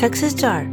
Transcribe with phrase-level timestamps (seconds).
[0.00, 0.66] Success Jar,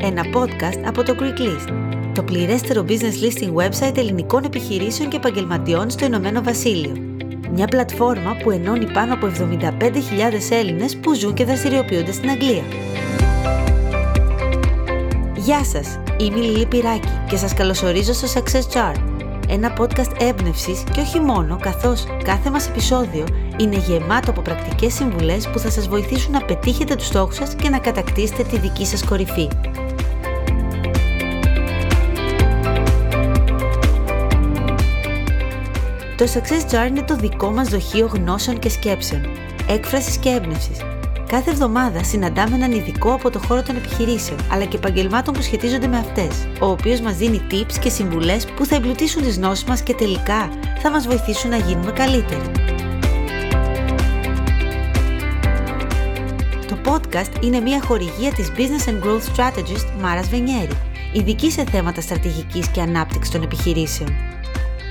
[0.00, 1.72] ένα podcast από το Greek List,
[2.14, 6.92] το πληρέστερο business listing website ελληνικών επιχειρήσεων και επαγγελματιών στο Ηνωμένο Βασίλειο.
[7.52, 12.62] Μια πλατφόρμα που ενώνει πάνω από 75.000 Έλληνες που ζουν και δραστηριοποιούνται στην Αγγλία.
[15.36, 18.94] Γεια σας, είμαι η Λίλη Πυράκη και σας καλωσορίζω στο Success Jar,
[19.48, 23.24] ένα podcast έμπνευσης και όχι μόνο, καθώς κάθε μας επεισόδιο
[23.60, 27.68] είναι γεμάτο από πρακτικές συμβουλές που θα σας βοηθήσουν να πετύχετε τους στόχους σας και
[27.68, 29.48] να κατακτήσετε τη δική σας κορυφή.
[36.16, 39.22] Το Success Jar είναι το δικό μας δοχείο γνώσεων και σκέψεων,
[39.68, 40.78] έκφρασης και έμπνευσης,
[41.30, 45.86] Κάθε εβδομάδα συναντάμε έναν ειδικό από το χώρο των επιχειρήσεων, αλλά και επαγγελμάτων που σχετίζονται
[45.86, 49.82] με αυτές, ο οποίος μας δίνει tips και συμβουλές που θα εμπλουτίσουν τις γνώσεις μας
[49.82, 50.48] και τελικά
[50.82, 52.69] θα μας βοηθήσουν να γίνουμε καλύτεροι.
[56.90, 60.78] Podcast είναι μια χορηγία της Business and Growth Strategist Μάρας Βενιέρη,
[61.12, 64.08] ειδική σε θέματα στρατηγικής και ανάπτυξης των επιχειρήσεων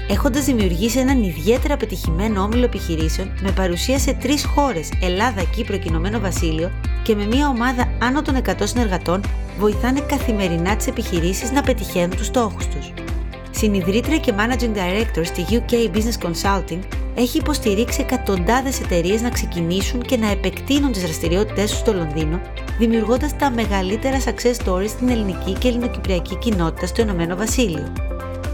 [0.09, 5.87] έχοντας δημιουργήσει έναν ιδιαίτερα πετυχημένο όμιλο επιχειρήσεων με παρουσία σε τρεις χώρες, Ελλάδα, Κύπρο και
[5.87, 6.71] Ηνωμένο Βασίλειο
[7.03, 9.21] και με μια ομάδα άνω των 100 συνεργατών
[9.59, 12.93] βοηθάνε καθημερινά τις επιχειρήσεις να πετυχαίνουν τους στόχους τους.
[13.51, 16.79] Συνειδρήτρια και Managing Director στη UK Business Consulting,
[17.19, 22.41] έχει υποστηρίξει εκατοντάδες εταιρείες να ξεκινήσουν και να επεκτείνουν τις δραστηριότητές τους στο Λονδίνο,
[22.77, 27.93] δημιουργώντας τα μεγαλύτερα success stories στην ελληνική και ελληνοκυπριακή κοινότητα στο Ηνωμένο Βασίλειο.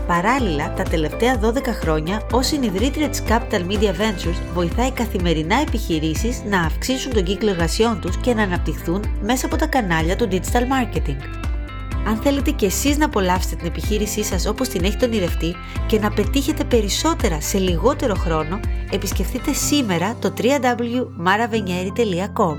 [0.08, 6.62] Παράλληλα, τα τελευταία 12 χρόνια, ως συνειδητρία της Capital Media Ventures, βοηθάει καθημερινά επιχειρήσεις να
[6.62, 11.18] αυξήσουν τον κύκλο εργασιών τους και να αναπτυχθούν μέσα από τα κανάλια του digital marketing.
[12.06, 15.56] Αν θέλετε και εσείς να απολαύσετε την επιχείρησή σας όπως την έχετε ονειρευτεί
[15.88, 18.60] και να πετύχετε περισσότερα σε λιγότερο χρόνο,
[18.92, 22.58] επισκεφτείτε σήμερα το www.maravenieri.com.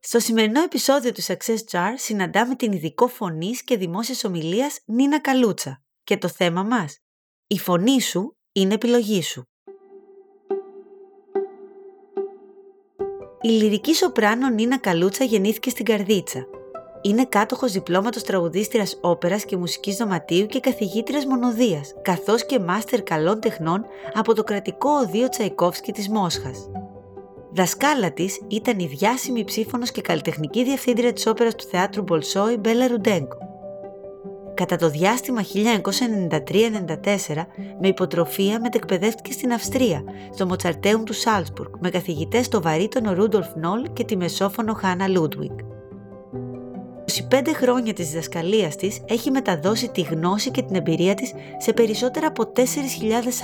[0.00, 5.82] Στο σημερινό επεισόδιο του Success Jar συναντάμε την ειδικό φωνής και δημόσιας ομιλίας Νίνα Καλούτσα
[6.04, 6.98] και το θέμα μας;
[7.46, 9.49] «Η φωνή σου είναι επιλογή σου».
[13.42, 16.46] Η λυρική σοπράνο Νίνα Καλούτσα γεννήθηκε στην Καρδίτσα.
[17.02, 23.40] Είναι κάτοχος διπλώματος τραγουδίστριας όπερας και μουσικής δωματίου και καθηγήτριας μονοδίας, καθώς και μάστερ καλών
[23.40, 26.70] τεχνών από το κρατικό οδείο Τσαϊκόφσκι της Μόσχας.
[27.50, 32.88] Δασκάλα της ήταν η διάσημη υψίφωνος και καλλιτεχνική διευθύντρια της όπερας του θεάτρου Μπολσόι Μπέλα
[32.88, 33.49] Ρουντένκο.
[34.60, 35.46] Κατά το διάστημα 1993-94,
[37.80, 40.04] με υποτροφία μετεκπαιδεύτηκε στην Αυστρία,
[40.34, 45.58] στο Μοτσαρτέουμ του Σάλτσμπουργκ, με καθηγητές το βαρύτονο Ρούντολφ Νόλ και τη μεσόφωνο Χάνα Λούντβιχ.
[47.30, 52.26] 25 χρόνια της διδασκαλίας της έχει μεταδώσει τη γνώση και την εμπειρία της σε περισσότερα
[52.26, 52.62] από 4.000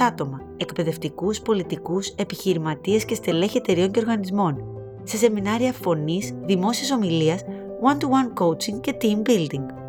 [0.06, 4.64] άτομα, εκπαιδευτικούς, πολιτικούς, επιχειρηματίες και στελέχη εταιρείων και οργανισμών,
[5.02, 7.40] σε σεμινάρια φωνής, δημόσιας ομιλίας,
[7.82, 9.85] one-to-one coaching και team building.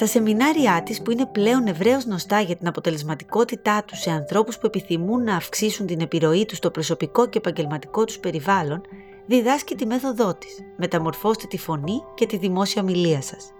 [0.00, 4.66] Στα σεμινάρια της που είναι πλέον ευρέως γνωστά για την αποτελεσματικότητά τους σε ανθρώπους που
[4.66, 8.80] επιθυμούν να αυξήσουν την επιρροή τους στο προσωπικό και επαγγελματικό τους περιβάλλον,
[9.26, 10.58] διδάσκει τη μέθοδό της.
[10.76, 13.52] Μεταμορφώστε τη φωνή και τη δημόσια ομιλία σας.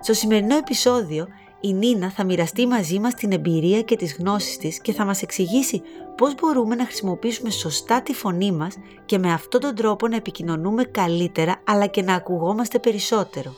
[0.00, 1.26] Στο σημερινό επεισόδιο,
[1.60, 5.22] η Νίνα θα μοιραστεί μαζί μας την εμπειρία και τις γνώσεις της και θα μας
[5.22, 5.82] εξηγήσει
[6.16, 10.84] πώς μπορούμε να χρησιμοποιήσουμε σωστά τη φωνή μας και με αυτόν τον τρόπο να επικοινωνούμε
[10.84, 13.54] καλύτερα αλλά και να ακουγόμαστε περισσότερο.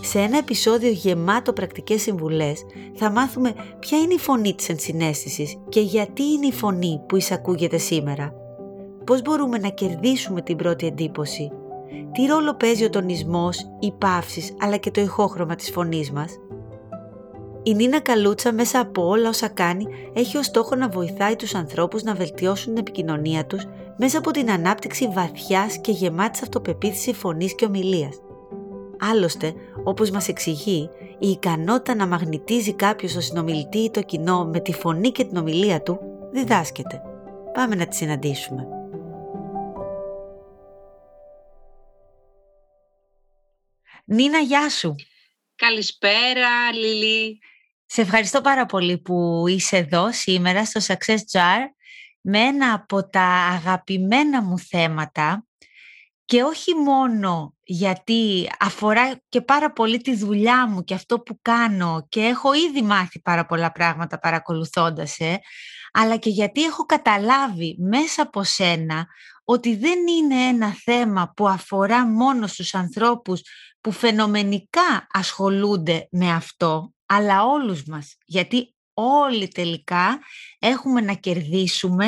[0.00, 2.62] Σε ένα επεισόδιο γεμάτο πρακτικές συμβουλές
[2.94, 7.78] θα μάθουμε ποια είναι η φωνή της ενσυναίσθησης και γιατί είναι η φωνή που εισακούγεται
[7.78, 8.34] σήμερα
[9.04, 11.52] πώς μπορούμε να κερδίσουμε την πρώτη εντύπωση,
[12.12, 16.38] τι ρόλο παίζει ο τονισμός, οι παύσεις αλλά και το ηχόχρωμα της φωνής μας;
[17.62, 22.02] Η Νίνα Καλούτσα μέσα από όλα όσα κάνει έχει ως στόχο να βοηθάει τους ανθρώπους
[22.02, 23.66] να βελτιώσουν την επικοινωνία τους
[23.96, 28.20] μέσα από την ανάπτυξη βαθιάς και γεμάτης αυτοπεποίθησης φωνής και ομιλίας.
[29.10, 34.60] Άλλωστε, όπως μας εξηγεί, η ικανότητα να μαγνητίζει κάποιος το συνομιλητή ή το κοινό με
[34.60, 35.98] τη φωνή και την ομιλία του
[36.32, 37.02] διδάσκεται.
[37.52, 38.66] Πάμε να τη συναντήσουμε.
[44.04, 44.94] Νίνα, γεια σου.
[45.56, 47.38] Καλησπέρα, Λίλη.
[47.86, 51.60] Σε ευχαριστώ πάρα πολύ που είσαι εδώ σήμερα στο Success Jar
[52.20, 55.46] με ένα από τα αγαπημένα μου θέματα
[56.24, 62.06] και όχι μόνο γιατί αφορά και πάρα πολύ τη δουλειά μου και αυτό που κάνω
[62.08, 65.40] και έχω ήδη μάθει πάρα πολλά πράγματα παρακολουθώντας, ε,
[65.92, 69.06] αλλά και γιατί έχω καταλάβει μέσα από σένα
[69.44, 73.40] ότι δεν είναι ένα θέμα που αφορά μόνο στους ανθρώπους
[73.80, 78.16] που φαινομενικά ασχολούνται με αυτό, αλλά όλους μας.
[78.24, 80.18] Γιατί όλοι τελικά
[80.58, 82.06] έχουμε να κερδίσουμε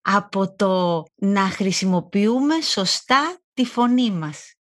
[0.00, 4.54] από το να χρησιμοποιούμε σωστά τη φωνή μας.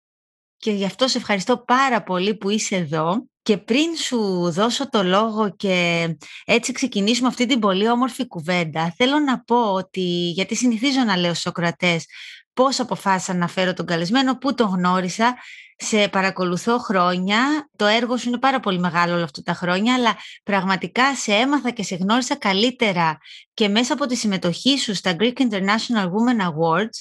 [0.56, 5.02] Και γι' αυτό σε ευχαριστώ πάρα πολύ που είσαι εδώ και πριν σου δώσω το
[5.02, 6.08] λόγο και
[6.44, 11.31] έτσι ξεκινήσουμε αυτή την πολύ όμορφη κουβέντα, θέλω να πω ότι, γιατί συνηθίζω να λέω
[11.31, 12.06] στους Σοκρατές
[12.52, 15.37] πώς αποφάσισα να φέρω τον καλεσμένο, πού τον γνώρισα,
[15.76, 20.17] σε παρακολουθώ χρόνια, το έργο σου είναι πάρα πολύ μεγάλο όλα αυτά τα χρόνια, αλλά
[20.43, 23.19] πραγματικά σε έμαθα και σε γνώρισα καλύτερα
[23.55, 26.99] και μέσα από τη συμμετοχή σου στα Greek International Women Awards,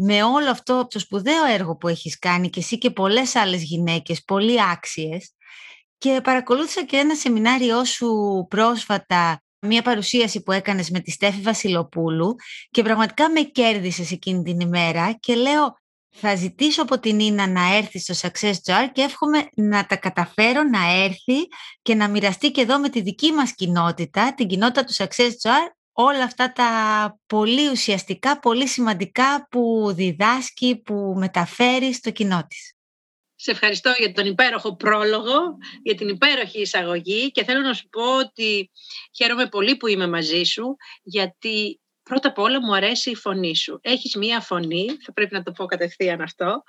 [0.00, 4.24] με όλο αυτό το σπουδαίο έργο που έχεις κάνει και εσύ και πολλές άλλες γυναίκες,
[4.24, 5.32] πολύ άξιες,
[5.98, 12.34] και παρακολούθησα και ένα σεμινάριό σου πρόσφατα, μια παρουσίαση που έκανες με τη Στέφη Βασιλοπούλου
[12.70, 15.76] και πραγματικά με κέρδισες εκείνη την ημέρα και λέω
[16.10, 20.62] θα ζητήσω από την Ίνα να έρθει στο Success Jar και εύχομαι να τα καταφέρω
[20.62, 21.46] να έρθει
[21.82, 25.77] και να μοιραστεί και εδώ με τη δική μας κοινότητα, την κοινότητα του Success Jar,
[26.00, 26.70] όλα αυτά τα
[27.26, 32.72] πολύ ουσιαστικά, πολύ σημαντικά που διδάσκει, που μεταφέρει στο κοινό της.
[33.34, 35.38] Σε ευχαριστώ για τον υπέροχο πρόλογο,
[35.82, 38.70] για την υπέροχη εισαγωγή και θέλω να σου πω ότι
[39.16, 43.78] χαίρομαι πολύ που είμαι μαζί σου γιατί πρώτα απ' όλα μου αρέσει η φωνή σου.
[43.82, 46.62] Έχεις μία φωνή, θα πρέπει να το πω κατευθείαν αυτό,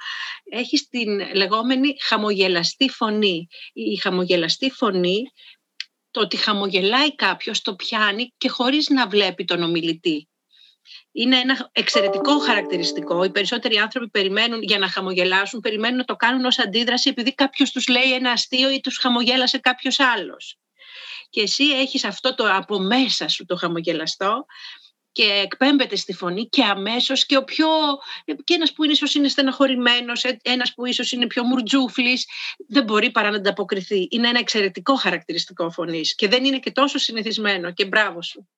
[0.51, 3.47] έχεις την λεγόμενη χαμογελαστή φωνή.
[3.73, 5.21] Η χαμογελαστή φωνή,
[6.11, 10.29] το ότι χαμογελάει κάποιος, το πιάνει και χωρίς να βλέπει τον ομιλητή
[11.11, 13.23] είναι ένα εξαιρετικό χαρακτηριστικό.
[13.23, 17.71] Οι περισσότεροι άνθρωποι περιμένουν για να χαμογελάσουν, περιμένουν να το κάνουν ως αντίδραση επειδή κάποιος
[17.71, 20.57] τους λέει ένα αστείο ή τους χαμογέλασε κάποιος άλλος.
[21.29, 24.45] Και εσύ έχεις αυτό το από μέσα σου το χαμογελαστό
[25.11, 27.67] και εκπέμπεται στη φωνή και αμέσως και ο πιο
[28.43, 32.27] και ένας που είναι ίσως είναι στεναχωρημένος, ε, ένας που ίσως είναι πιο μουρτζούφλης,
[32.67, 34.07] δεν μπορεί παρά να ανταποκριθεί.
[34.11, 38.49] Είναι ένα εξαιρετικό χαρακτηριστικό φωνής και δεν είναι και τόσο συνηθισμένο και μπράβο σου.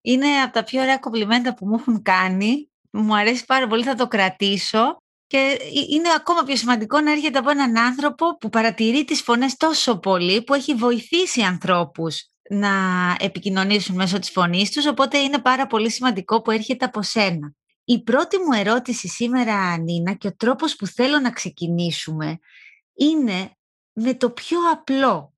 [0.00, 2.70] Είναι από τα πιο ωραία κομπλιμέντα που μου έχουν κάνει.
[2.90, 4.96] Μου αρέσει πάρα πολύ, θα το κρατήσω.
[5.26, 9.98] Και είναι ακόμα πιο σημαντικό να έρχεται από έναν άνθρωπο που παρατηρεί τις φωνές τόσο
[9.98, 12.70] πολύ, που έχει βοηθήσει ανθρώπους να
[13.18, 17.54] επικοινωνήσουν μέσω της φωνής τους, οπότε είναι πάρα πολύ σημαντικό που έρχεται από σένα.
[17.84, 22.38] Η πρώτη μου ερώτηση σήμερα, Νίνα, και ο τρόπος που θέλω να ξεκινήσουμε,
[22.94, 23.50] είναι
[23.92, 25.34] με το πιο απλό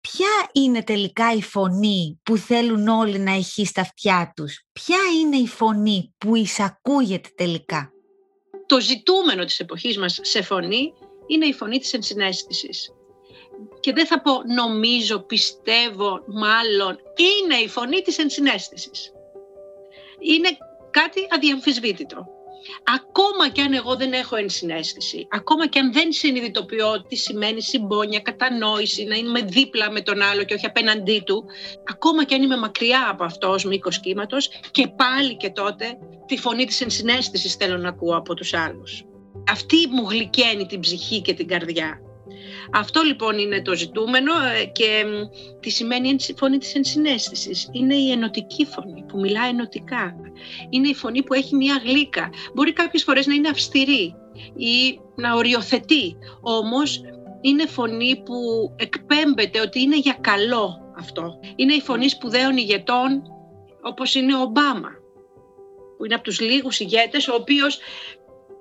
[0.00, 5.36] ποια είναι τελικά η φωνή που θέλουν όλοι να έχει στα αυτιά τους; Ποια είναι
[5.36, 7.92] η φωνή που εισακούγεται τελικά;
[8.66, 10.92] Το ζητούμενο της εποχής μας σε φωνή
[11.26, 12.92] είναι η φωνή της ενσυναίσθησης.
[13.80, 16.98] Και δεν θα πω νομίζω, πιστεύω, μάλλον.
[17.16, 19.12] Είναι η φωνή της ενσυναίσθησης.
[20.20, 20.48] Είναι
[20.90, 22.26] κάτι αδιαμφισβήτητο.
[22.94, 28.20] Ακόμα και αν εγώ δεν έχω ενσυναίσθηση, ακόμα και αν δεν συνειδητοποιώ τι σημαίνει συμπόνια,
[28.20, 31.44] κατανόηση, να είμαι δίπλα με τον άλλο και όχι απέναντί του,
[31.90, 36.36] ακόμα και αν είμαι μακριά από αυτός ως μήκος κύματος και πάλι και τότε τη
[36.36, 39.04] φωνή της ενσυναίσθησης θέλω να ακούω από τους άλλους.
[39.50, 42.00] Αυτή μου γλυκαίνει την ψυχή και την καρδιά.
[42.72, 45.04] Αυτό λοιπόν είναι το ζητούμενο ε, και
[45.60, 47.68] τι σημαίνει η φωνή της ενσυναίσθησης.
[47.72, 50.16] Είναι η ενωτική φωνή που μιλάει ενωτικά.
[50.70, 52.30] Είναι η φωνή που έχει μια γλύκα.
[52.54, 54.14] Μπορεί κάποιες φορές να είναι αυστηρή
[54.56, 56.16] ή να οριοθετεί.
[56.40, 57.00] Όμως
[57.40, 58.34] είναι φωνή που
[58.76, 61.38] εκπέμπεται ότι είναι για καλό αυτό.
[61.56, 63.22] Είναι η φωνή σπουδαίων ηγετών
[63.82, 64.88] όπως είναι ο Ομπάμα
[65.98, 67.78] που είναι από τους λίγους ηγέτες ο οποίος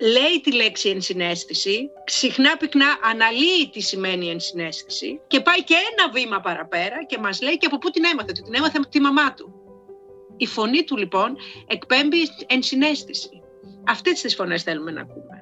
[0.02, 6.40] λέει τη λέξη ενσυναίσθηση, συχνά πυκνά αναλύει τι σημαίνει ενσυναίσθηση και πάει και ένα βήμα
[6.40, 9.54] παραπέρα και μας λέει και από πού την έμαθε, την έμαθε από τη μαμά του.
[10.38, 11.38] Η φωνή του λοιπόν
[11.68, 13.30] εκπέμπει ενσυναίσθηση.
[13.88, 15.42] Αυτές τις φωνές θέλουμε να ακούμε.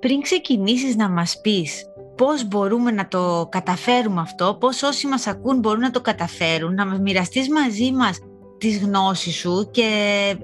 [0.00, 1.84] Πριν ξεκινήσεις να μας πεις
[2.16, 6.84] πώς μπορούμε να το καταφέρουμε αυτό, πώς όσοι μας ακούν μπορούν να το καταφέρουν, να
[6.84, 8.18] μοιραστείς μαζί μας
[8.62, 9.88] τις γνώσεις σου και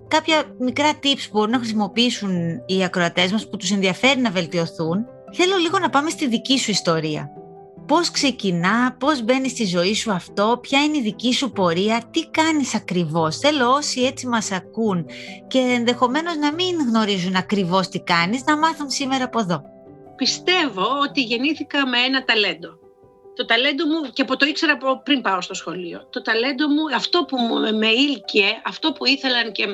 [0.09, 5.07] κάποια μικρά tips που μπορούν να χρησιμοποιήσουν οι ακροατές μας που τους ενδιαφέρει να βελτιωθούν,
[5.33, 7.31] θέλω λίγο να πάμε στη δική σου ιστορία.
[7.87, 12.31] Πώς ξεκινά, πώς μπαίνει στη ζωή σου αυτό, ποια είναι η δική σου πορεία, τι
[12.31, 13.39] κάνεις ακριβώς.
[13.39, 15.07] Θέλω όσοι έτσι μας ακούν
[15.47, 19.63] και ενδεχομένως να μην γνωρίζουν ακριβώς τι κάνεις, να μάθουν σήμερα από εδώ.
[20.17, 22.88] Πιστεύω ότι γεννήθηκα με ένα ταλέντο
[23.39, 26.83] το ταλέντο μου, και από το ήξερα από πριν πάω στο σχολείο, το ταλέντο μου,
[26.95, 27.37] αυτό που
[27.79, 29.67] με ήλκε, αυτό που ήθελαν και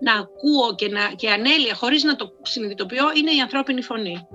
[0.00, 4.26] να ακούω και, να, και ανέλεια χωρίς να το συνειδητοποιώ, είναι η ανθρώπινη φωνή.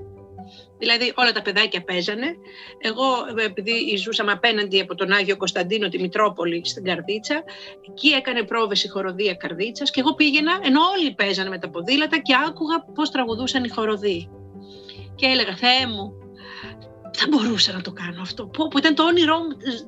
[0.77, 2.35] Δηλαδή όλα τα παιδάκια παίζανε.
[2.79, 3.05] Εγώ
[3.45, 7.43] επειδή ζούσαμε απέναντι από τον Άγιο Κωνσταντίνο τη Μητρόπολη στην Καρδίτσα,
[7.87, 12.17] εκεί έκανε πρόβες η χοροδία Καρδίτσας και εγώ πήγαινα ενώ όλοι παίζανε με τα ποδήλατα
[12.17, 14.29] και άκουγα πώς τραγουδούσαν οι χοροδοί.
[15.15, 16.24] Και έλεγα, Θεέ μου,
[17.15, 18.45] θα μπορούσα να το κάνω αυτό.
[18.45, 19.37] Που, που ήταν το όνειρό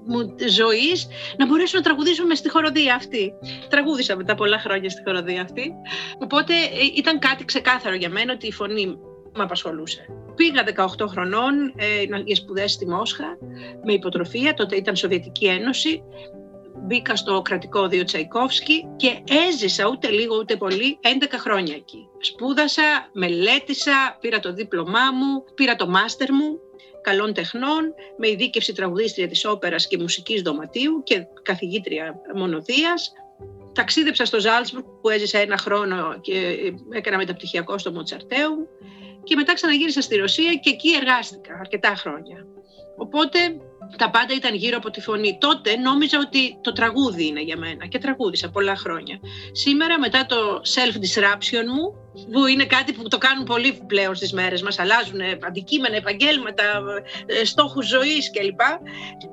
[0.06, 1.08] μου ζωής
[1.38, 3.34] να μπορέσω να τραγουδήσω με στη χοροδία αυτή.
[3.70, 5.74] Τραγούδισα μετά πολλά χρόνια στη χοροδία αυτή.
[6.20, 8.86] Οπότε ε, ήταν κάτι ξεκάθαρο για μένα ότι η φωνή
[9.36, 10.06] με απασχολούσε.
[10.36, 10.64] Πήγα
[11.00, 13.38] 18 χρονών ε, για σπουδές στη Μόσχα
[13.86, 16.04] με υποτροφία, τότε ήταν Σοβιετική Ένωση.
[16.86, 22.08] Μπήκα στο κρατικό δίο Τσαϊκόφσκι και έζησα ούτε λίγο ούτε πολύ 11 χρόνια εκεί.
[22.20, 26.60] Σπούδασα, μελέτησα, πήρα το δίπλωμά μου, πήρα το μάστερ μου
[27.08, 33.12] καλών τεχνών, με ειδίκευση τραγουδίστρια της όπερας και μουσικής δωματίου και καθηγήτρια μονοδίας.
[33.74, 36.58] Ταξίδεψα στο Ζάλσμπουργκ που έζησα ένα χρόνο και
[36.92, 38.68] έκανα μεταπτυχιακό στο Μοτσαρτέου
[39.24, 42.46] και μετά ξαναγύρισα στη Ρωσία και εκεί εργάστηκα αρκετά χρόνια.
[42.98, 43.38] Οπότε
[43.98, 45.38] τα πάντα ήταν γύρω από τη φωνή.
[45.40, 49.20] Τότε νόμιζα ότι το τραγούδι είναι για μένα και τραγούδισα πολλά χρόνια.
[49.52, 54.62] Σήμερα μετά το self-disruption μου που είναι κάτι που το κάνουν πολύ πλέον στις μέρες
[54.62, 56.64] μας, αλλάζουν αντικείμενα, επαγγέλματα,
[57.26, 58.62] ε, στόχους ζωής κλπ.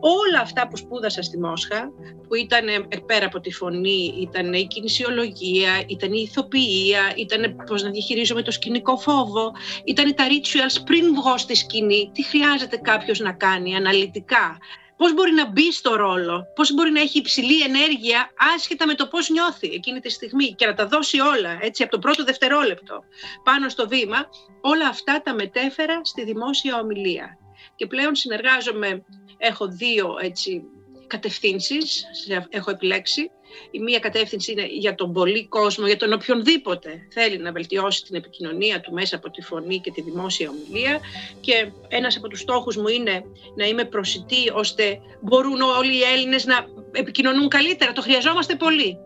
[0.00, 1.90] Όλα αυτά που σπούδασα στη Μόσχα,
[2.28, 2.66] που ήταν
[3.06, 8.50] πέρα από τη φωνή, ήταν η κινησιολογία, ήταν η ηθοποιία, ήταν πώς να διαχειρίζομαι το
[8.50, 9.52] σκηνικό φόβο,
[9.84, 14.58] ήταν τα rituals πριν βγω στη σκηνή, τι χρειάζεται κάποιος να κάνει αναλυτικά;
[14.96, 19.06] Πώς μπορεί να μπει στο ρόλο, πώς μπορεί να έχει υψηλή ενέργεια άσχετα με το
[19.06, 23.04] πώς νιώθει εκείνη τη στιγμή και να τα δώσει όλα, έτσι, από το πρώτο δευτερόλεπτο
[23.44, 24.28] πάνω στο βήμα,
[24.60, 27.38] όλα αυτά τα μετέφερα στη δημόσια ομιλία.
[27.76, 29.04] Και πλέον συνεργάζομαι,
[29.38, 30.62] έχω δύο έτσι,
[31.06, 32.04] κατευθύνσεις,
[32.48, 33.30] έχω επιλέξει.
[33.70, 38.14] Η μία κατεύθυνση είναι για τον πολύ κόσμο, για τον οποιονδήποτε θέλει να βελτιώσει την
[38.14, 41.00] επικοινωνία του μέσα από τη φωνή και τη δημόσια ομιλία
[41.40, 43.24] και ένας από τους στόχους μου είναι
[43.56, 47.92] να είμαι προσιτή ώστε μπορούν όλοι οι Έλληνες να επικοινωνούν καλύτερα.
[47.92, 48.98] Το χρειαζόμαστε πολύ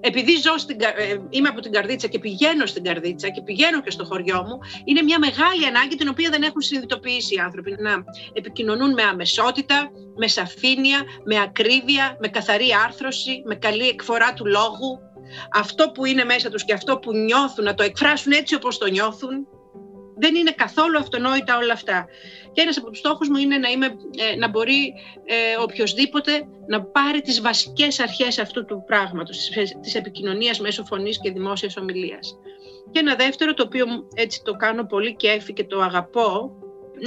[0.00, 3.90] επειδή ζω στην, ε, είμαι από την Καρδίτσα και πηγαίνω στην Καρδίτσα και πηγαίνω και
[3.90, 7.76] στο χωριό μου, είναι μια μεγάλη ανάγκη την οποία δεν έχουν συνειδητοποιήσει οι άνθρωποι.
[7.78, 14.46] Να επικοινωνούν με αμεσότητα, με σαφήνεια, με ακρίβεια, με καθαρή άρθρωση, με καλή εκφορά του
[14.46, 14.98] λόγου.
[15.52, 18.86] Αυτό που είναι μέσα τους και αυτό που νιώθουν, να το εκφράσουν έτσι όπως το
[18.86, 19.46] νιώθουν.
[20.20, 22.06] Δεν είναι καθόλου αυτονόητα όλα αυτά.
[22.52, 23.86] Και ένας από τους στόχους μου είναι να, είμαι,
[24.32, 26.32] ε, να μπορεί ε, οποιοδήποτε
[26.66, 29.50] να πάρει τις βασικές αρχές αυτού του πράγματος,
[29.82, 32.38] της επικοινωνίας μέσω φωνής και δημόσιας ομιλίας.
[32.90, 36.52] Και ένα δεύτερο, το οποίο έτσι το κάνω πολύ κέφι και το αγαπώ,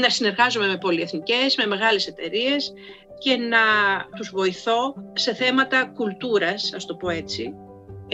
[0.02, 2.74] να συνεργάζομαι με πολυεθνικές, με μεγάλες εταιρείες
[3.20, 3.60] και να
[4.16, 7.63] τους βοηθώ σε θέματα κουλτούρας, ας το πω έτσι, ε,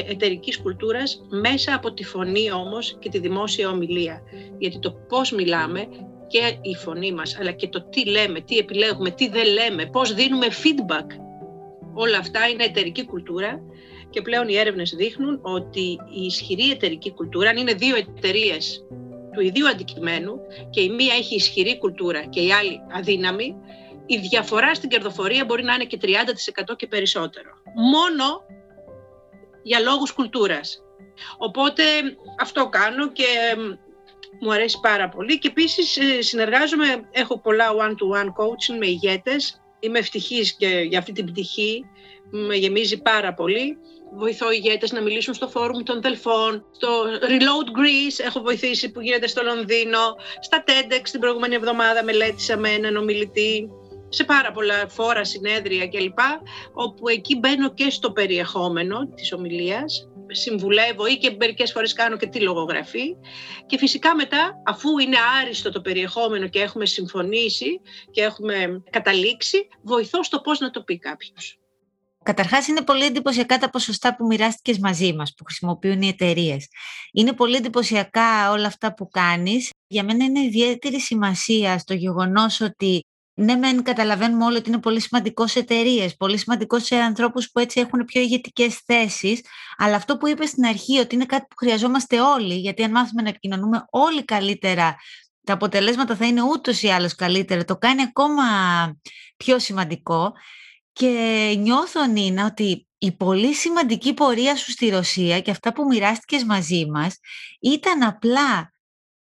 [0.08, 4.22] εταιρικής κουλτούρας μέσα από τη φωνή όμως και τη δημόσια ομιλία.
[4.58, 5.88] Γιατί το πώς μιλάμε
[6.28, 10.14] και η φωνή μας, αλλά και το τι λέμε, τι επιλέγουμε, τι δεν λέμε, πώς
[10.14, 11.06] δίνουμε feedback.
[11.94, 13.62] Όλα αυτά είναι εταιρική κουλτούρα
[14.10, 18.86] και πλέον οι έρευνες δείχνουν ότι η ισχυρή εταιρική κουλτούρα, αν είναι δύο εταιρείες
[19.34, 20.40] του ιδίου αντικειμένου
[20.70, 23.56] και η μία έχει ισχυρή κουλτούρα και η άλλη αδύναμη,
[24.06, 26.08] η διαφορά στην κερδοφορία μπορεί να είναι και 30%
[26.76, 27.50] και περισσότερο.
[27.76, 28.24] Μόνο
[29.64, 30.84] για λόγους κουλτούρας.
[31.38, 31.84] Οπότε
[32.40, 33.26] αυτό κάνω και
[34.40, 39.62] μου αρέσει πάρα πολύ και επίσης ε, συνεργάζομαι, έχω πολλά one-to-one coaching με ηγέτες.
[39.80, 41.86] Είμαι ευτυχής και για αυτή την πτυχή,
[42.30, 43.78] με γεμίζει πάρα πολύ.
[44.14, 49.28] Βοηθώ ηγέτες να μιλήσουν στο φόρουμ των Δελφών, στο Reload Greece έχω βοηθήσει που γίνεται
[49.28, 53.70] στο Λονδίνο, στα TEDx την προηγούμενη εβδομάδα μελέτησα με έναν ομιλητή
[54.10, 56.20] σε πάρα πολλά φόρα, συνέδρια κλπ.
[56.74, 62.28] Όπου εκεί μπαίνω και στο περιεχόμενο της ομιλίας, συμβουλεύω ή και μερικές φορές κάνω και
[62.28, 63.16] τη λογογραφή
[63.66, 70.24] και φυσικά μετά αφού είναι άριστο το περιεχόμενο και έχουμε συμφωνήσει και έχουμε καταλήξει, βοηθώ
[70.24, 71.60] στο πώς να το πει κάποιος.
[72.24, 76.68] Καταρχάς είναι πολύ εντυπωσιακά τα ποσοστά που μοιράστηκες μαζί μας, που χρησιμοποιούν οι εταιρείες.
[77.14, 79.70] Είναι πολύ εντυπωσιακά όλα αυτά που κάνεις.
[79.88, 83.06] Για μένα είναι ιδιαίτερη σημασία στο γεγονός ότι
[83.40, 87.60] ναι, μεν καταλαβαίνουμε όλοι ότι είναι πολύ σημαντικός σε εταιρείες, πολύ σημαντικός σε ανθρώπους που
[87.60, 89.42] έτσι έχουν πιο ηγετικές θέσεις.
[89.78, 93.22] Αλλά αυτό που είπες στην αρχή, ότι είναι κάτι που χρειαζόμαστε όλοι, γιατί αν μάθουμε
[93.22, 94.96] να επικοινωνούμε όλοι καλύτερα,
[95.44, 97.66] τα αποτελέσματα θα είναι ούτως ή άλλως καλύτερα.
[97.66, 98.44] Το κάνει ακόμα
[99.38, 100.34] πιο σημαντικό.
[100.94, 106.44] Και νιώθω, Νίνα, ότι η πολύ σημαντική πορεία σου στη Ρωσία και αυτά που μοιράστηκες
[106.44, 107.20] μαζί μας
[107.60, 108.74] ήταν απλά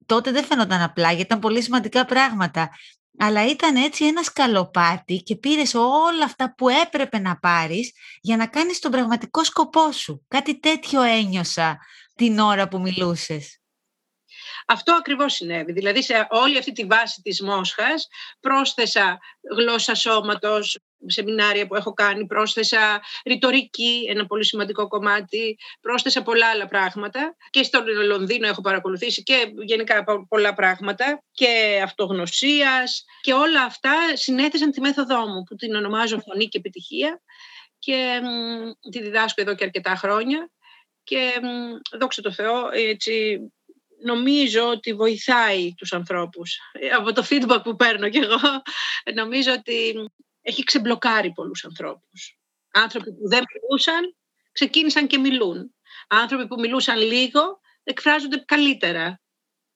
[0.07, 2.71] τότε δεν φαίνονταν απλά γιατί ήταν πολύ σημαντικά πράγματα
[3.19, 8.47] αλλά ήταν έτσι ένα σκαλοπάτι και πήρες όλα αυτά που έπρεπε να πάρεις για να
[8.47, 10.25] κάνεις τον πραγματικό σκοπό σου.
[10.29, 11.79] Κάτι τέτοιο ένιωσα
[12.15, 13.59] την ώρα που μιλούσες.
[14.67, 15.73] Αυτό ακριβώς συνέβη.
[15.73, 18.09] Δηλαδή σε όλη αυτή τη βάση της Μόσχας
[18.41, 19.19] πρόσθεσα
[19.57, 26.67] γλώσσα σώματος, σεμινάρια που έχω κάνει, πρόσθεσα ρητορική, ένα πολύ σημαντικό κομμάτι, πρόσθεσα πολλά άλλα
[26.67, 27.37] πράγματα.
[27.51, 34.71] Και στο Λονδίνο έχω παρακολουθήσει και γενικά πολλά πράγματα και αυτογνωσίας και όλα αυτά συνέθεσαν
[34.71, 37.23] τη μέθοδό μου που την ονομάζω φωνή και επιτυχία.
[37.79, 38.21] Και
[38.91, 40.51] τη διδάσκω εδώ και αρκετά χρόνια.
[41.03, 41.33] Και
[41.99, 43.39] δόξα τω Θεώ έτσι
[44.03, 46.59] νομίζω ότι βοηθάει τους ανθρώπους.
[46.99, 48.39] Από το feedback που παίρνω κι εγώ,
[49.15, 49.95] νομίζω ότι
[50.49, 52.39] έχει ξεμπλοκάρει πολλούς ανθρώπους.
[52.73, 54.17] Άνθρωποι που δεν μιλούσαν,
[54.53, 55.75] ξεκίνησαν και μιλούν.
[56.09, 59.21] Άνθρωποι που μιλούσαν λίγο, εκφράζονται καλύτερα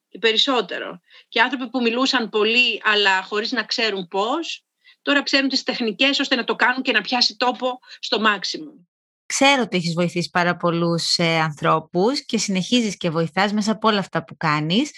[0.09, 1.01] και περισσότερο.
[1.29, 4.65] Και άνθρωποι που μιλούσαν πολύ, αλλά χωρίς να ξέρουν πώς,
[5.03, 8.87] τώρα ξέρουν τις τεχνικές ώστε να το κάνουν και να πιάσει τόπο στο μάξιμο.
[9.27, 13.99] Ξέρω ότι έχεις βοηθήσει πάρα πολλούς ε, ανθρώπους και συνεχίζεις και βοηθάς μέσα από όλα
[13.99, 14.91] αυτά που κάνεις.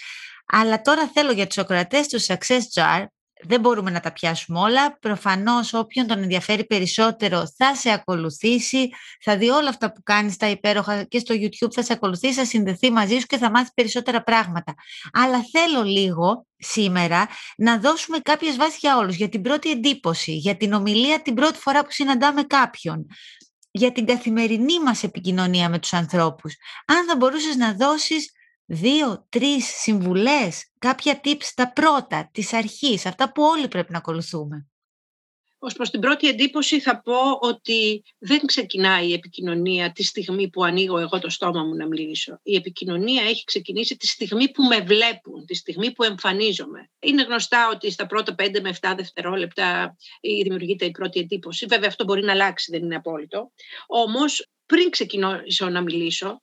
[0.45, 3.05] Αλλά τώρα θέλω για τους ακροατές του Success Jar
[3.47, 4.97] δεν μπορούμε να τα πιάσουμε όλα.
[4.99, 8.89] Προφανώς όποιον τον ενδιαφέρει περισσότερο θα σε ακολουθήσει,
[9.21, 12.45] θα δει όλα αυτά που κάνεις τα υπέροχα και στο YouTube θα σε ακολουθήσει, θα
[12.45, 14.73] συνδεθεί μαζί σου και θα μάθει περισσότερα πράγματα.
[15.13, 20.55] Αλλά θέλω λίγο σήμερα να δώσουμε κάποιες βάσεις για όλους, για την πρώτη εντύπωση, για
[20.55, 23.07] την ομιλία την πρώτη φορά που συναντάμε κάποιον,
[23.71, 26.55] για την καθημερινή μας επικοινωνία με τους ανθρώπους.
[26.85, 28.31] Αν θα μπορούσες να δώσεις
[28.65, 34.67] δύο, τρεις συμβουλές, κάποια tips τα πρώτα, της αρχής, αυτά που όλοι πρέπει να ακολουθούμε.
[35.65, 40.63] Ως προς την πρώτη εντύπωση θα πω ότι δεν ξεκινάει η επικοινωνία τη στιγμή που
[40.63, 42.39] ανοίγω εγώ το στόμα μου να μιλήσω.
[42.43, 46.89] Η επικοινωνία έχει ξεκινήσει τη στιγμή που με βλέπουν, τη στιγμή που εμφανίζομαι.
[46.99, 49.95] Είναι γνωστά ότι στα πρώτα 5 με 7 δευτερόλεπτα
[50.43, 51.65] δημιουργείται η πρώτη εντύπωση.
[51.65, 53.51] Βέβαια αυτό μπορεί να αλλάξει, δεν είναι απόλυτο.
[53.87, 56.41] Όμως πριν ξεκινήσω να μιλήσω,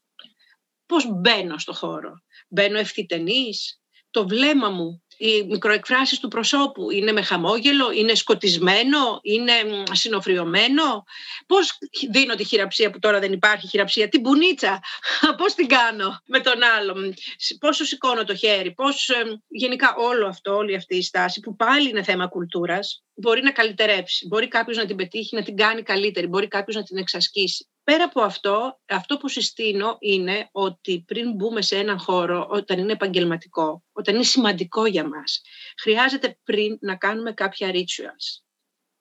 [0.92, 3.80] πώς μπαίνω στο χώρο; Μπαίνω ευθυτενής,
[4.10, 9.52] το βλέμμα μου, οι μικροεκφράσεις του προσώπου είναι με χαμόγελο, είναι σκοτισμένο, είναι
[9.92, 11.04] συνοφριωμένο.
[11.46, 11.78] Πώς
[12.10, 14.80] δίνω τη χειραψία που τώρα δεν υπάρχει χειραψία, την πουνίτσα,
[15.38, 17.14] πώς την κάνω με τον άλλον,
[17.58, 19.10] πόσο σηκώνω το χέρι, πώς
[19.48, 24.26] γενικά όλο αυτό, όλη αυτή η στάση που πάλι είναι θέμα κουλτούρας, μπορεί να καλυτερέψει,
[24.26, 27.66] μπορεί κάποιος να την πετύχει, να την κάνει καλύτερη, μπορεί κάποιος να την εξασκήσει.
[27.92, 32.92] Πέρα από αυτό, αυτό που συστήνω είναι ότι πριν μπούμε σε έναν χώρο, όταν είναι
[32.92, 35.42] επαγγελματικό, όταν είναι σημαντικό για μας,
[35.80, 38.42] χρειάζεται πριν να κάνουμε κάποια rituals.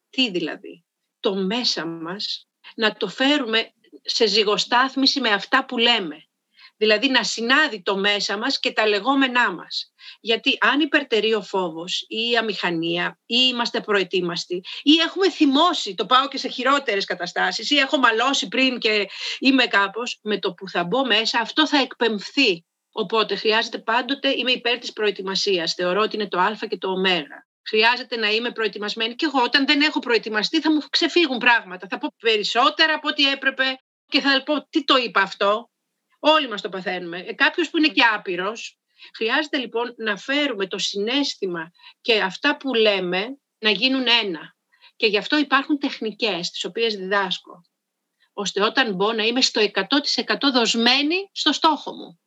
[0.10, 0.86] Τι δηλαδή,
[1.20, 6.30] το μέσα μας να το φέρουμε σε ζυγοστάθμιση με αυτά που λέμε.
[6.82, 9.94] Δηλαδή να συνάδει το μέσα μας και τα λεγόμενά μας.
[10.22, 16.06] Γιατί αν υπερτερεί ο φόβος ή η αμηχανία ή είμαστε προετοίμαστοι ή έχουμε θυμώσει, το
[16.06, 19.08] πάω και σε χειρότερες καταστάσεις ή έχω μαλώσει πριν και
[19.40, 22.66] είμαι κάπως, με το που θα μπω μέσα αυτό θα εκπαιμφθεί.
[22.92, 25.74] Οπότε χρειάζεται πάντοτε, είμαι υπέρ της προετοιμασίας.
[25.74, 27.02] Θεωρώ ότι είναι το α και το ω.
[27.68, 31.88] Χρειάζεται να είμαι προετοιμασμένη και εγώ όταν δεν έχω προετοιμαστεί θα μου ξεφύγουν πράγματα.
[31.90, 33.64] Θα πω περισσότερα από ό,τι έπρεπε
[34.06, 35.71] και θα πω τι το είπα αυτό;
[36.24, 37.20] Όλοι μας το παθαίνουμε.
[37.20, 38.80] Ε, κάποιος που είναι και άπειρος,
[39.16, 44.56] χρειάζεται λοιπόν να φέρουμε το συνέστημα και αυτά που λέμε να γίνουν ένα.
[44.96, 47.62] Και γι' αυτό υπάρχουν τεχνικές τις οποίες διδάσκω.
[48.34, 49.84] Ώστε όταν μπω να είμαι στο 100%
[50.54, 52.20] δοσμένη στο στόχο μου.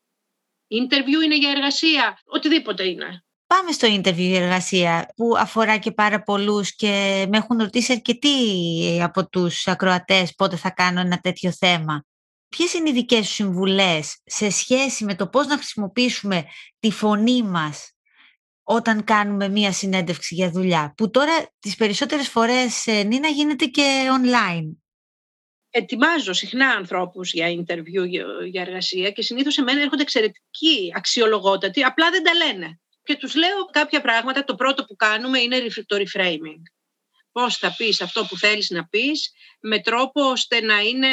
[0.68, 3.24] Interview είναι για εργασία, οτιδήποτε είναι.
[3.46, 9.00] Πάμε στο interview για εργασία που αφορά και πάρα πολλούς και με έχουν ρωτήσει αρκετοί
[9.02, 12.04] από τους ακροατές πότε θα κάνω ένα τέτοιο θέμα.
[12.56, 16.44] Ποιες είναι οι δικές σου συμβουλές σε σχέση με το πώς να χρησιμοποιήσουμε
[16.78, 17.92] τη φωνή μας
[18.62, 24.08] όταν κάνουμε μία συνέντευξη για δουλειά, που τώρα τις περισσότερες φορές, ε, Νίνα, γίνεται και
[24.18, 24.76] online;
[25.70, 28.08] Ετοιμάζω συχνά ανθρώπους για interview,
[28.50, 32.80] για εργασία και συνήθως εμένα έρχονται εξαιρετικοί, αξιολογότατοι, απλά δεν τα λένε.
[33.02, 36.62] Και τους λέω κάποια πράγματα, το πρώτο που κάνουμε είναι το reframing
[37.34, 41.08] πώς θα πεις αυτό που θέλεις να πεις με τρόπο ώστε να, είναι,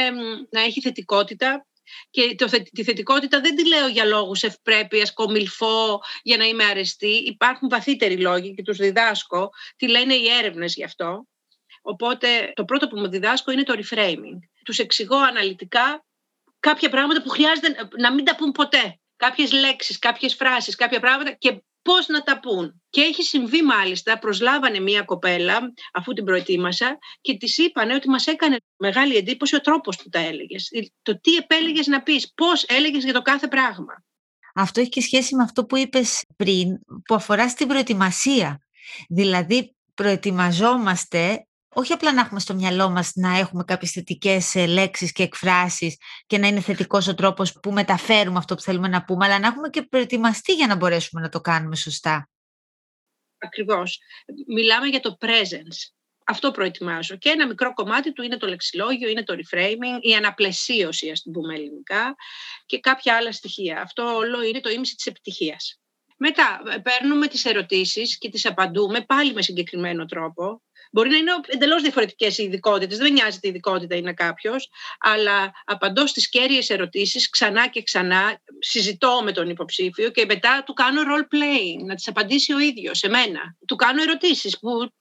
[0.50, 1.66] να έχει θετικότητα
[2.10, 7.24] και το, τη θετικότητα δεν τη λέω για λόγους ευπρέπειας, κομιλφό, για να είμαι αρεστή.
[7.26, 9.50] Υπάρχουν βαθύτεροι λόγοι και τους διδάσκω.
[9.76, 11.28] Τι λένε οι έρευνες γι' αυτό.
[11.82, 14.40] Οπότε το πρώτο που μου διδάσκω είναι το reframing.
[14.64, 16.06] Τους εξηγώ αναλυτικά
[16.60, 19.00] κάποια πράγματα που χρειάζεται να μην τα πούν ποτέ.
[19.16, 22.82] Κάποιες λέξεις, κάποιες φράσεις, κάποια πράγματα και πώς να τα πούν.
[22.90, 28.28] Και έχει συμβεί μάλιστα, προσλάβανε μία κοπέλα αφού την προετοίμασα και της είπανε ότι μας
[28.28, 30.70] έκανε μεγάλη εντύπωση ο τρόπος που τα έλεγες.
[31.02, 34.04] Το τι επέλεγες να πεις, πώς έλεγες για το κάθε πράγμα.
[34.56, 38.62] Αυτό έχει και σχέση με αυτό που είπες πριν, που αφορά στην προετοιμασία.
[39.10, 45.12] Δηλαδή, προετοιμαζόμαστε όχι απλά να έχουμε στο μυαλό μας να έχουμε κάποιες θετικές ε, λέξεις
[45.12, 49.26] και εκφράσεις και να είναι θετικός ο τρόπος που μεταφέρουμε αυτό που θέλουμε να πούμε,
[49.26, 52.30] αλλά να έχουμε και προετοιμαστεί για να μπορέσουμε να το κάνουμε σωστά.
[53.38, 54.00] Ακριβώς.
[54.48, 55.92] Μιλάμε για το presence.
[56.26, 57.18] Αυτό προετοιμάζω.
[57.18, 61.32] Και ένα μικρό κομμάτι του είναι το λεξιλόγιο, είναι το reframing, η αναπλαισίωση, ας την
[61.32, 62.16] πούμε ελληνικά,
[62.66, 63.82] και κάποια άλλα στοιχεία.
[63.82, 65.80] Αυτό όλο είναι το ίμιση της επιτυχίας.
[66.18, 70.62] Μετά παίρνουμε τις ερωτήσεις και τις απαντούμε πάλι με συγκεκριμένο τρόπο.
[70.94, 76.08] Μπορεί να είναι εντελώς διαφορετικές οι ειδικότητες, δεν νοιάζει τι ειδικότητα είναι κάποιος, αλλά απαντώ
[76.08, 81.36] στις κέρυες ερωτήσεις ξανά και ξανά, συζητώ με τον υποψήφιο και μετά του κάνω role
[81.36, 83.56] playing, να τις απαντήσει ο ίδιος σε μένα.
[83.68, 84.58] Του κάνω ερωτήσεις,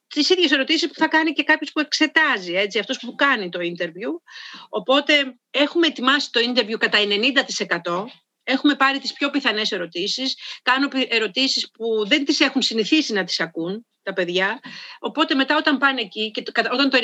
[0.07, 3.59] τις ίδιες ερωτήσεις που θα κάνει και κάποιος που εξετάζει, έτσι, αυτός που κάνει το
[3.61, 4.21] interview.
[4.69, 5.13] Οπότε
[5.51, 8.05] έχουμε ετοιμάσει το interview κατά 90%.
[8.43, 10.37] Έχουμε πάρει τις πιο πιθανές ερωτήσεις.
[10.61, 14.59] Κάνω ερωτήσεις που δεν τις έχουν συνηθίσει να τις ακούν τα παιδιά.
[14.99, 16.97] Οπότε μετά όταν πάνε εκεί και όταν το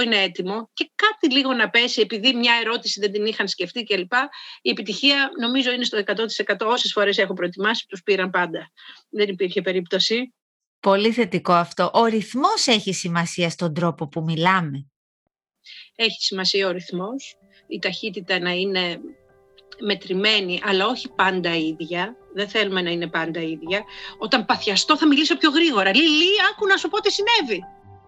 [0.00, 3.84] 90% είναι έτοιμο και κάτι λίγο να πέσει επειδή μια ερώτηση δεν την είχαν σκεφτεί
[3.84, 4.12] κλπ.
[4.62, 8.70] Η επιτυχία νομίζω είναι στο 100% όσες φορές έχω προετοιμάσει τους πήραν πάντα.
[9.10, 10.34] Δεν υπήρχε περίπτωση.
[10.80, 11.90] Πολύ θετικό αυτό.
[11.94, 14.86] Ο ρυθμός έχει σημασία στον τρόπο που μιλάμε.
[15.96, 17.36] Έχει σημασία ο ρυθμός.
[17.66, 19.00] Η ταχύτητα να είναι
[19.80, 22.16] μετρημένη, αλλά όχι πάντα ίδια.
[22.34, 23.84] Δεν θέλουμε να είναι πάντα ίδια.
[24.18, 25.94] Όταν παθιαστώ θα μιλήσω πιο γρήγορα.
[25.94, 27.64] Λίλι, άκου να σου πω τι συνέβη.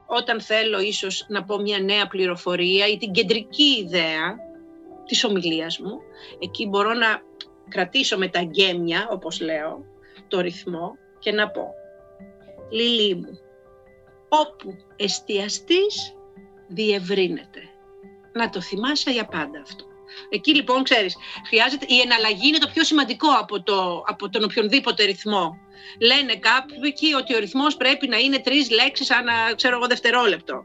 [0.06, 4.36] Όταν θέλω ίσως να πω μια νέα πληροφορία ή την κεντρική ιδέα
[5.06, 6.00] της ομιλίας μου,
[6.38, 7.22] εκεί μπορώ να
[7.68, 9.84] κρατήσω με τα γκέμια, όπως λέω,
[10.28, 11.74] το ρυθμό και να πω
[12.70, 13.38] «Λίλι μου,
[14.28, 16.14] όπου εστιαστείς
[16.68, 17.60] διευρύνεται».
[18.32, 19.84] Να το θυμάσαι για πάντα αυτό.
[20.28, 25.04] Εκεί λοιπόν, ξέρεις, χρειάζεται, η εναλλαγή είναι το πιο σημαντικό από, το, από τον οποιονδήποτε
[25.04, 25.58] ρυθμό.
[26.00, 30.64] Λένε κάποιοι ότι ο ρυθμός πρέπει να είναι τρεις λέξεις ανά, ξέρω εγώ, δευτερόλεπτο.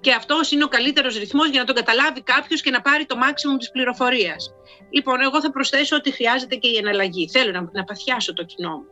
[0.00, 3.16] Και αυτός είναι ο καλύτερος ρυθμός για να τον καταλάβει κάποιος και να πάρει το
[3.22, 4.50] maximum της πληροφορίας.
[4.90, 7.28] Λοιπόν, εγώ θα προσθέσω ότι χρειάζεται και η εναλλαγή.
[7.28, 8.86] Θέλω να, να παθιάσω το κοινό μου.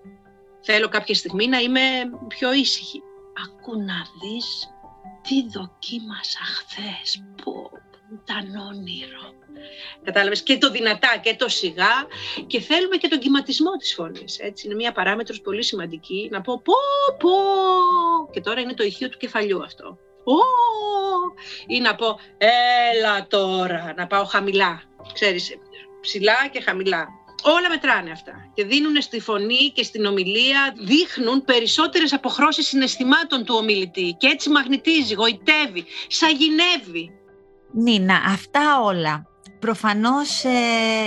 [0.61, 1.81] Θέλω κάποια στιγμή να είμαι
[2.29, 3.03] πιο ήσυχη.
[3.45, 4.69] Ακού να δεις
[5.23, 7.25] τι δοκίμασα χθες.
[7.45, 7.71] Πω,
[8.13, 9.37] ήταν όνειρο.
[10.05, 12.07] Κατάλαβες και το δυνατά και το σιγά
[12.47, 14.39] και θέλουμε και τον κυματισμό της φωνής.
[14.39, 16.75] Έτσι, είναι μια παράμετρος πολύ σημαντική να πω πω
[17.19, 17.31] πω
[18.31, 19.99] και τώρα είναι το ηχείο του κεφαλιού αυτό.
[20.25, 20.37] Πω,
[21.67, 24.83] ή να πω έλα τώρα, να πάω χαμηλά.
[25.13, 25.59] Ξέρεις,
[26.01, 27.09] ψηλά και χαμηλά.
[27.43, 33.55] Όλα μετράνε αυτά και δίνουν στη φωνή και στην ομιλία, δείχνουν περισσότερες αποχρώσεις συναισθημάτων του
[33.59, 37.18] ομιλητή και έτσι μαγνητίζει, γοητεύει, σαγηνεύει.
[37.73, 39.27] Νίνα, αυτά όλα
[39.59, 40.49] προφανώς ε,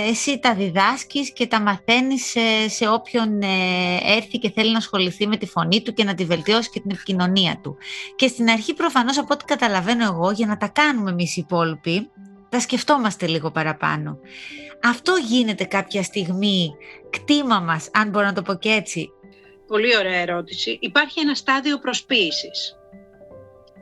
[0.08, 3.46] εσύ τα διδάσκεις και τα μαθαίνεις σε όποιον ε,
[4.16, 6.90] έρθει και θέλει να ασχοληθεί με τη φωνή του και να τη βελτιώσει και την
[6.90, 7.76] επικοινωνία του.
[8.16, 12.10] Και στην αρχή προφανώς από ό,τι καταλαβαίνω εγώ για να τα κάνουμε εμείς οι υπόλοιποι
[12.48, 14.18] τα σκεφτόμαστε λίγο παραπάνω.
[14.82, 16.74] Αυτό γίνεται κάποια στιγμή
[17.10, 19.10] κτήμα μας, αν μπορώ να το πω και έτσι;
[19.66, 20.78] Πολύ ωραία ερώτηση.
[20.80, 22.76] Υπάρχει ένα στάδιο προσποίησης.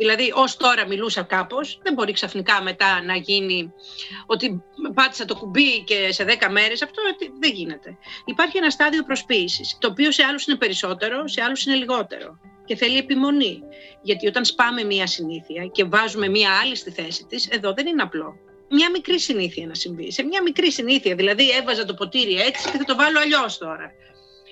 [0.00, 3.72] Δηλαδή, ως τώρα μιλούσα κάπως, δεν μπορεί ξαφνικά μετά να γίνει
[4.26, 4.62] ότι
[4.94, 6.82] πάτησα το κουμπί και σε 10 μέρες.
[6.82, 7.02] Αυτό
[7.40, 7.96] δεν γίνεται.
[8.24, 12.38] Υπάρχει ένα στάδιο προσποίησης, το οποίο σε άλλους είναι περισσότερο, σε άλλους είναι λιγότερο.
[12.64, 13.62] Και θέλει επιμονή.
[14.02, 18.02] Γιατί όταν σπάμε μία συνήθεια και βάζουμε μία άλλη στη θέση της, εδώ δεν είναι
[18.02, 18.34] απλό.
[18.70, 20.12] Μια μικρή συνήθεια να συμβεί.
[20.12, 23.92] Σε μια μικρή συνήθεια, δηλαδή έβαζα το ποτήρι έτσι και θα το βάλω αλλιώς τώρα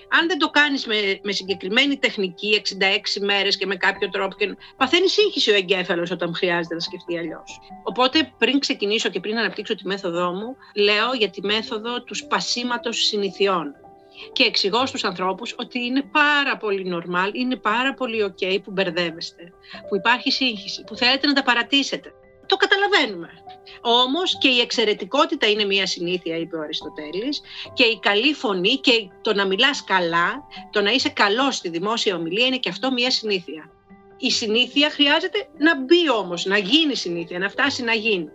[0.09, 2.61] αν δεν το κάνεις με, με συγκεκριμένη τεχνική
[3.17, 7.17] 66 μέρες και με κάποιο τρόπο και παθαίνει σύγχυση ο εγκέφαλος όταν χρειάζεται να σκεφτεί
[7.17, 7.59] αλλιώς.
[7.83, 12.97] Οπότε πριν ξεκινήσω και πριν αναπτύξω τη μέθοδό μου, λέω για τη μέθοδο του σπασίματος
[12.97, 13.73] συνηθιών.
[14.31, 19.43] Και εξηγώ στους ανθρώπους ότι είναι πάρα πολύ normal, είναι πάρα πολύ ok που μπερδεύεστε,
[19.89, 22.13] που υπάρχει σύγχυση, που θέλετε να τα παρατήσετε
[22.49, 23.29] το καταλαβαίνουμε.
[23.81, 27.41] Όμως και η εξαιρετικότητα είναι μια συνήθεια, είπε ο Αριστοτέλης,
[27.73, 32.15] και η καλή φωνή και το να μιλάς καλά, το να είσαι καλός στη δημόσια
[32.15, 33.71] ομιλία είναι και αυτό μια συνήθεια.
[34.17, 38.29] Η συνήθεια χρειάζεται να μπει όμως, να γίνει συνήθεια, να φτάσει να γίνει.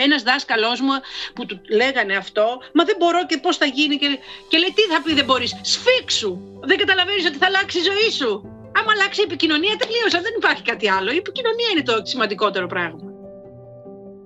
[0.00, 0.92] Ένας δάσκαλός μου
[1.34, 3.96] που του λέγανε αυτό, Μα δεν μπορώ και πώς θα γίνει.
[3.96, 5.60] Και, και λέει: Τι θα πει, Δεν μπορείς.
[5.62, 6.38] Σφίξου.
[6.60, 8.30] Δεν καταλαβαίνεις ότι θα αλλάξει η ζωή σου.
[8.78, 10.20] Άμα αλλάξει η επικοινωνία, τελείωσα.
[10.20, 11.10] Δεν υπάρχει κάτι άλλο.
[11.12, 13.17] Η επικοινωνία είναι το σημαντικότερο πράγμα.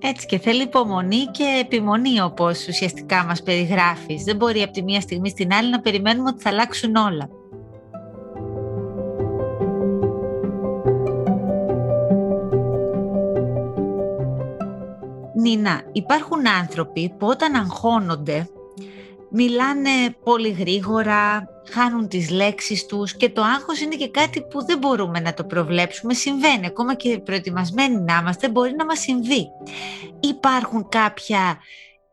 [0.05, 4.23] Έτσι και θέλει υπομονή και επιμονή όπως ουσιαστικά μας περιγράφεις.
[4.23, 7.29] Δεν μπορεί από τη μία στιγμή στην άλλη να περιμένουμε ότι θα αλλάξουν όλα.
[15.35, 18.49] Νίνα, υπάρχουν άνθρωποι που όταν αγχώνονται
[19.35, 24.77] μιλάνε πολύ γρήγορα, χάνουν τις λέξεις τους και το άγχος είναι και κάτι που δεν
[24.77, 26.13] μπορούμε να το προβλέψουμε.
[26.13, 29.47] Συμβαίνει, ακόμα και προετοιμασμένοι να είμαστε, μπορεί να μας συμβεί.
[30.19, 31.61] Υπάρχουν κάποια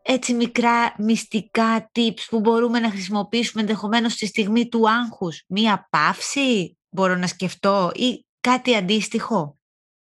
[0.01, 6.77] έτσι μικρά μυστικά tips που μπορούμε να χρησιμοποιήσουμε ενδεχομένως στη στιγμή του άγχους; Μία παύση
[6.89, 9.59] μπορώ να σκεφτώ ή κάτι αντίστοιχο;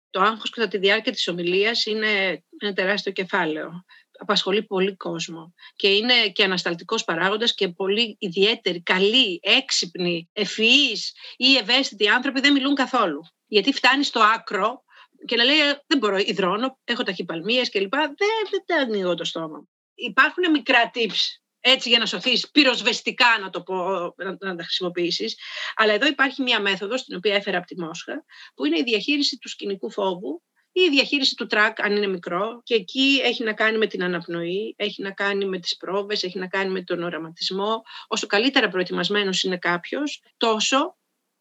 [0.09, 3.83] Το άγχος κατά τη διάρκεια της ομιλίας είναι ένα τεράστιο κεφάλαιο.
[4.17, 11.55] Απασχολεί πολύ κόσμο και είναι και ανασταλτικός παράγοντας και πολύ ιδιαίτεροι, καλοί, έξυπνοι, ευφυείς ή
[11.55, 13.21] ευαίσθητοι άνθρωποι δεν μιλούν καθόλου.
[13.47, 14.83] Γιατί φτάνει στο άκρο
[15.25, 17.93] και να λέει δεν μπορώ, υδρώνω, έχω ταχυπαλμίες κλπ.
[17.93, 19.67] Δεν, δεν ανοίγω το στόμα.
[19.95, 23.75] Υπάρχουν μικρά tips έτσι για να σωθείς πυροσβεστικά να το πω,
[24.17, 25.37] να, να τα χρησιμοποιήσεις.
[25.75, 28.25] Αλλά εδώ υπάρχει μια μέθοδος, την οποία έφερα από τη Μόσχα,
[28.55, 32.61] που είναι η διαχείριση του σκηνικού φόβου ή η διαχείριση του τρακ αν είναι μικρό
[32.63, 36.39] και εκεί έχει να κάνει με την αναπνοή, έχει να κάνει με τις πρόβες, έχει
[36.39, 37.81] να κάνει με τον οραματισμό.
[38.07, 40.97] Όσο καλύτερα προετοιμασμένος είναι κάποιος, τόσο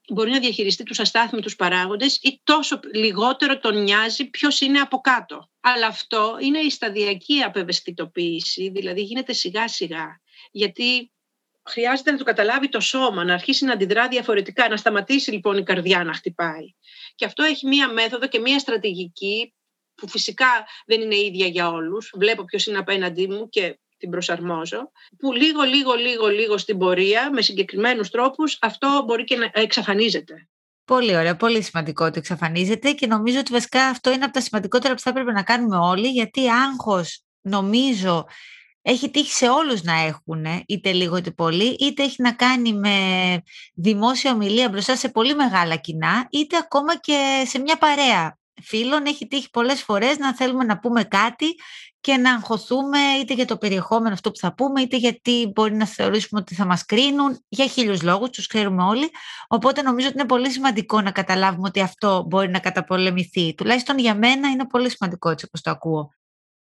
[0.08, 5.50] μπορεί να διαχειριστεί τους αστάθμιτους παράγοντες ή τόσο λιγότερο τον νοιάζει ποιος είναι από κάτω.
[5.60, 10.20] Αλλά αυτό είναι η σταδιακή απευαισθητοποίηση, δηλαδή γίνεται σιγά σιγά.
[10.50, 11.12] Γιατί
[11.70, 15.62] χρειάζεται να το καταλάβει το σώμα, να αρχίσει να αντιδρά διαφορετικά, να σταματήσει λοιπόν η
[15.62, 16.74] καρδιά να χτυπάει.
[17.14, 19.54] Και αυτό έχει μία μέθοδο και μία στρατηγική
[19.94, 22.12] που φυσικά δεν είναι ίδια για όλους.
[22.16, 27.30] Βλέπω ποιος είναι απέναντί μου και την προσαρμόζω, που λίγο, λίγο, λίγο, λίγο στην πορεία,
[27.32, 30.48] με συγκεκριμένους τρόπους, αυτό μπορεί και να εξαφανίζεται.
[30.84, 34.94] Πολύ ωραία, πολύ σημαντικό ότι εξαφανίζεται και νομίζω ότι βασικά αυτό είναι από τα σημαντικότερα
[34.94, 38.26] που θα έπρεπε να κάνουμε όλοι, γιατί άγχος νομίζω
[38.86, 42.96] έχει τύχει σε όλους να έχουν, είτε λίγο είτε πολύ, είτε έχει να κάνει με
[43.74, 49.26] δημόσια ομιλία μπροστά σε πολύ μεγάλα κοινά, είτε ακόμα και σε μια παρέα φίλων έχει
[49.26, 51.46] τύχει πολλές φορές να θέλουμε να πούμε κάτι
[52.00, 55.86] και να αγχωθούμε είτε για το περιεχόμενο αυτό που θα πούμε, είτε γιατί μπορεί να
[55.86, 59.10] θεωρήσουμε ότι θα μας κρίνουν, για χίλιους λόγους, τους ξέρουμε όλοι.
[59.48, 63.54] Οπότε νομίζω ότι είναι πολύ σημαντικό να καταλάβουμε ότι αυτό μπορεί να καταπολεμηθεί.
[63.54, 66.10] Τουλάχιστον για μένα είναι πολύ σημαντικό έτσι όπως το ακούω.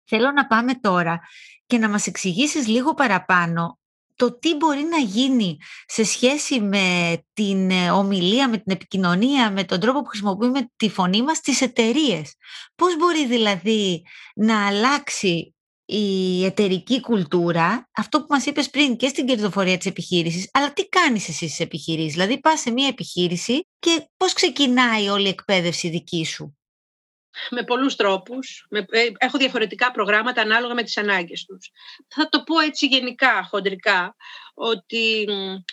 [0.08, 1.20] Θέλω να πάμε τώρα
[1.66, 3.80] και να μας εξηγήσεις λίγο παραπάνω
[4.18, 9.64] το τι μπορεί να γίνει σε σχέση με την ε, ομιλία, με την επικοινωνία, με
[9.64, 12.34] τον τρόπο που χρησιμοποιούμε τη φωνή μας στις εταιρείες.
[12.76, 14.04] Πώς μπορεί δηλαδή
[14.36, 20.50] να αλλάξει η εταιρική κουλτούρα, αυτό που μας είπες πριν και στην κερδοφορία της επιχείρησης,
[20.54, 25.26] αλλά τι κάνεις εσύ στις επιχειρήσεις, δηλαδή πας σε μια επιχείρηση και πώς ξεκινάει όλη
[25.26, 26.57] η εκπαίδευση δική σου;
[27.50, 28.66] Με πολλούς τρόπους.
[28.70, 31.72] Με, ε, έχω διαφορετικά προγράμματα ανάλογα με τις ανάγκες τους.
[32.08, 34.16] Θα το πω έτσι γενικά, χοντρικά,
[34.54, 35.26] ότι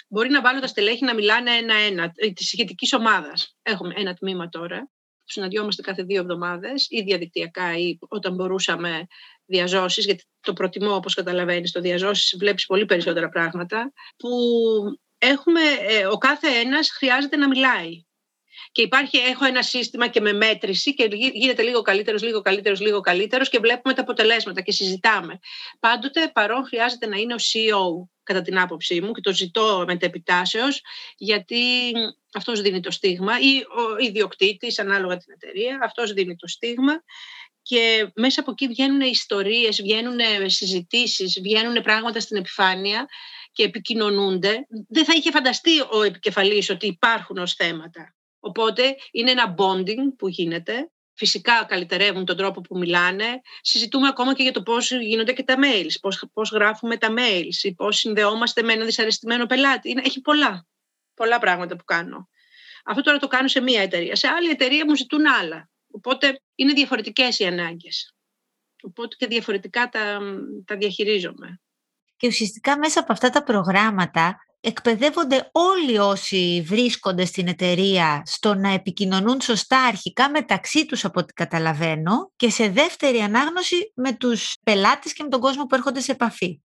[0.09, 3.57] μπορεί να βάλω τα στελέχη να μιλάνε ένα-ένα ε, της ηγετικής ομάδας.
[3.63, 4.91] Έχουμε ένα τμήμα τώρα.
[5.25, 9.07] Συναντιόμαστε κάθε δύο εβδομάδες ή διαδικτυακά ή όταν μπορούσαμε
[9.47, 14.29] διαζώσεις, γιατί το προτιμώ όπως καταλαβαίνεις το διαζώσεις, βλέπεις πολύ περισσότερα πράγματα, που
[15.19, 18.05] έχουμε, ε, ο κάθε ένας χρειάζεται να μιλάει
[18.75, 23.01] και υπάρχει, έχω ένα σύστημα και με μέτρηση και γίνεται λίγο καλύτερος, λίγο καλύτερος, λίγο
[23.01, 25.39] καλύτερος και βλέπουμε τα αποτελέσματα και συζητάμε.
[25.81, 30.83] Πάντοτε παρόν χρειάζεται να είναι ο CEO κατά την άποψή μου και το ζητώ μετεπιτάσεως
[31.17, 31.93] γιατί
[32.33, 37.03] αυτός δίνει το στίγμα ή ο ιδιοκτήτης ανάλογα την εταιρεία, αυτός δίνει το στίγμα
[37.63, 43.07] και μέσα από εκεί βγαίνουν ιστορίες, βγαίνουν συζητήσεις, βγαίνουν πράγματα στην επιφάνεια
[43.53, 44.67] και επικοινωνούνται.
[44.89, 48.14] Δεν θα είχε φανταστεί ο επικεφαλής ότι υπάρχουν ως θέματα.
[48.47, 50.91] Οπότε είναι ένα bonding που γίνεται.
[51.17, 53.41] Φυσικά καλυτερεύουν τον τρόπο που μιλάνε.
[53.61, 57.63] Συζητούμε ακόμα και για το πώς γίνονται και τα mails, πώς, πώς γράφουμε τα mails
[57.63, 59.91] ή πώς συνδεόμαστε με ένα δυσαρεστημένο πελάτη.
[59.91, 60.67] Είναι, έχει πολλά,
[61.15, 62.29] πολλά πράγματα που κάνω.
[62.85, 64.17] Αυτό τώρα το κάνω σε μία εταιρεία.
[64.17, 65.69] Σε άλλη εταιρεία μου ζητούν άλλα.
[65.91, 68.15] Οπότε είναι διαφορετικές οι ανάγκες.
[68.83, 70.21] Οπότε και διαφορετικά τα,
[70.65, 71.61] τα διαχειρίζομαι.
[72.17, 78.73] Και ουσιαστικά μέσα από αυτά τα προγράμματα εκπαιδεύονται όλοι όσοι βρίσκονται στην εταιρεία στο να
[78.73, 85.13] επικοινωνούν σωστά αρχικά μεταξύ τους από ό,τι καταλαβαίνω και σε δεύτερη ανάγνωση με τους πελάτες
[85.13, 86.61] και με τον κόσμο που έρχονται σε επαφή.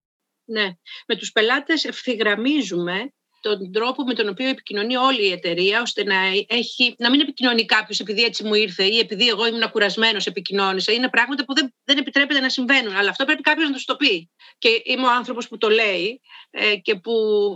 [0.45, 0.65] Ναι,
[1.07, 6.15] με τους πελάτες ευθυγραμμίζουμε τον τρόπο με τον οποίο επικοινωνεί όλη η εταιρεία, ώστε να,
[6.47, 10.91] έχει, να μην επικοινωνεί κάποιος επειδή έτσι μου ήρθε ή επειδή εγώ ήμουν κουρασμένος, επικοινώνησα.
[10.91, 12.95] Είναι πράγματα που δεν, δεν επιτρέπεται να συμβαίνουν.
[12.95, 14.29] Αλλά αυτό πρέπει κάποιος να τους το πει.
[14.57, 17.11] Και είμαι ο άνθρωπος που το λέει ε, και που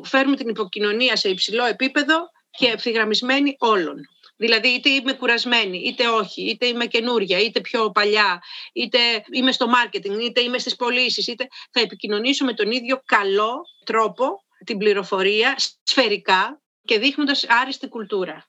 [0.06, 4.08] φέρνουμε την υποκοινωνία σε υψηλό επίπεδο και ευθυγραμμισμένη όλων.
[4.36, 8.42] Δηλαδή, είτε είμαι κουρασμένη, είτε όχι, είτε είμαι καινούρια, είτε πιο παλιά,
[8.74, 8.98] είτε
[9.32, 14.43] είμαι στο μάρκετινγκ, είτε είμαι στις πωλήσεις, είτε θα επικοινωνήσω με τον ίδιο καλό τρόπο
[14.66, 18.48] την πληροφορία σφαιρικά και δείχνοντας άριστη κουλτούρα.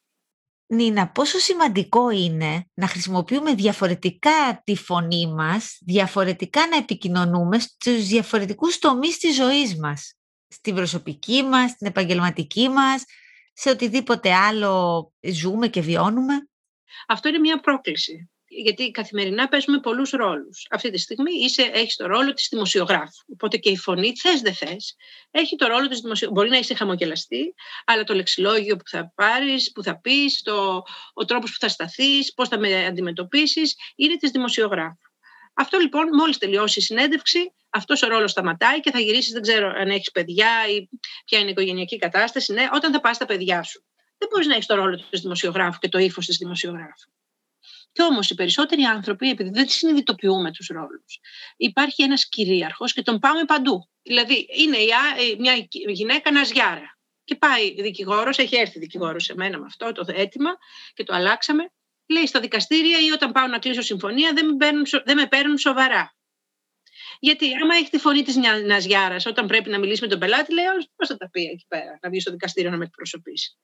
[0.66, 8.78] Νίνα, πόσο σημαντικό είναι να χρησιμοποιούμε διαφορετικά τη φωνή μας, διαφορετικά να επικοινωνούμε στους διαφορετικούς
[8.78, 10.14] τομείς της ζωής μας.
[10.48, 13.04] Στην προσωπική μας, στην επαγγελματική μας,
[13.52, 16.48] σε οτιδήποτε άλλο ζούμε και βιώνουμε.
[17.06, 18.30] Αυτό είναι μια πρόκληση.
[18.62, 20.66] Γιατί καθημερινά παίζουμε πολλούς ρόλους.
[20.70, 23.24] Αυτή τη στιγμή είσαι, έχεις το ρόλο της δημοσιογράφου.
[23.32, 24.96] Οπότε και η φωνή, θες δεν θες,
[25.30, 26.40] έχει το ρόλο της δημοσιογράφου.
[26.40, 30.82] Μπορεί να είσαι χαμογελαστή, αλλά το λεξιλόγιο που θα πάρεις, που θα πεις, το,
[31.14, 34.96] ο τρόπος που θα σταθείς, πώς θα με αντιμετωπίσεις, είναι της δημοσιογράφου.
[35.54, 39.72] Αυτό λοιπόν, μόλις τελειώσει η συνέντευξη, αυτός ο ρόλος σταματάει και θα γυρίσεις, δεν ξέρω
[39.76, 40.88] αν έχεις παιδιά ή
[41.24, 43.84] ποια είναι η οικογενειακή κατάσταση, ναι, όταν θα πας τα παιδιά σου.
[44.18, 47.10] Δεν μπορείς να έχεις το ρόλο του δημοσιογράφου και το ύφος της δημοσιογράφου.
[47.94, 51.20] Και όμως οι περισσότεροι άνθρωποι, επειδή δεν συνειδητοποιούμε τους ρόλους,
[51.56, 53.88] υπάρχει ένας κυρίαρχος και τον πάμε παντού.
[54.02, 54.76] Δηλαδή, είναι
[55.38, 56.98] μια γυναίκα ναζιάρα.
[57.24, 60.50] Και πάει δικηγόρος, έχει έρθει δικηγόρος σε μένα με αυτό το αίτημα
[60.94, 61.72] και το αλλάξαμε.
[62.06, 65.58] Λέει στα δικαστήρια ή όταν πάω να κλείσω συμφωνία δεν με παίρνουν, δεν με παίρνουν
[65.58, 66.16] σοβαρά.
[67.20, 70.64] Γιατί άμα έχει τη φωνή της Ναζιάρα, όταν πρέπει να μιλήσει με τον πελάτη, λέει:
[70.96, 73.58] Πώς θα τα πει εκεί πέρα, να βγει στο δικαστήριο να με εκπροσωπήσει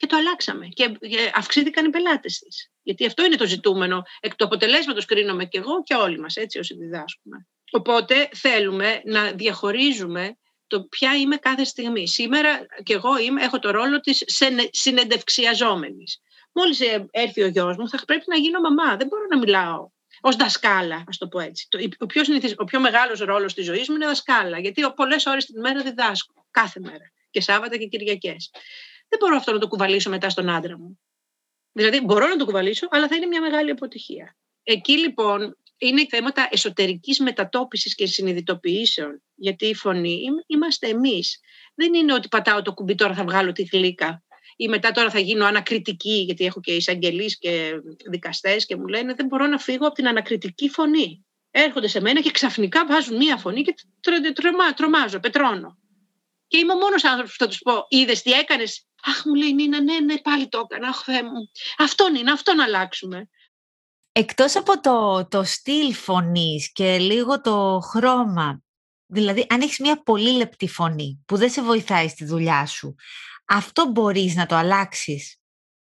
[0.00, 0.66] και το αλλάξαμε.
[0.66, 0.96] Και
[1.34, 2.70] αυξήθηκαν οι πελάτες της.
[2.82, 4.02] Γιατί αυτό είναι το ζητούμενο.
[4.20, 7.46] Εκ του αποτελέσματος κρίνομαι και εγώ και όλοι μας, έτσι όσοι διδάσκουμε.
[7.70, 10.36] Οπότε θέλουμε να διαχωρίζουμε
[10.66, 12.08] το ποια είμαι κάθε στιγμή.
[12.08, 14.24] Σήμερα και εγώ είμαι, έχω το ρόλο της
[14.70, 16.20] συνεντευξιαζόμενης.
[16.52, 18.96] Μόλις ε, έρθει ο γιος μου θα πρέπει να γίνω μαμά.
[18.96, 21.68] Δεν μπορώ να μιλάω ως δασκάλα, ας το πω έτσι.
[21.98, 22.22] Ο πιο,
[22.56, 26.46] ο πιο μεγάλος ρόλος της ζωής μου είναι δασκάλα, γιατί πολλές ώρες την μέρα διδάσκω,
[26.50, 28.50] κάθε μέρα, και Σάββατα και Κυριακές
[29.10, 31.00] δεν μπορώ αυτό να το κουβαλήσω μετά στον άντρα μου.
[31.72, 34.36] Δηλαδή, μπορώ να το κουβαλήσω, αλλά θα είναι μια μεγάλη αποτυχία.
[34.62, 39.22] Εκεί λοιπόν είναι θέματα εσωτερικής μετατόπισης και συνειδητοποιήσεων.
[39.34, 41.40] Γιατί η φωνή είμαστε εμείς.
[41.74, 44.22] Δεν είναι ότι πατάω το κουμπί τώρα θα βγάλω τη γλύκα
[44.56, 47.72] ή μετά τώρα θα γίνω ανακριτική, γιατί έχω και εισαγγελείς και
[48.10, 51.26] δικαστές και μου λένε δεν μπορώ να φύγω από την ανακριτική φωνή.
[51.50, 53.74] Έρχονται σε μένα και ξαφνικά βάζουν μία φωνή και
[54.74, 55.78] τρομάζω, πετρώνω.
[56.46, 58.86] Και είμαι ο μόνος άνθρωπος που θα τους πω: Είδες τι έκανες.
[59.02, 60.88] Αχ, μου λέει Νίνα, ναι, ναι, πάλι το έκανα.
[60.88, 61.50] Αχ, Θεέ μου.
[61.78, 63.28] Αυτό είναι, αυτό να αλλάξουμε.
[64.12, 68.62] Εκτός από το, το στυλ φωνής και λίγο το χρώμα,
[69.06, 72.94] δηλαδή αν έχεις μια πολύ λεπτή φωνή που δεν σε βοηθάει στη δουλειά σου,
[73.44, 75.39] αυτό μπορείς να το αλλάξεις.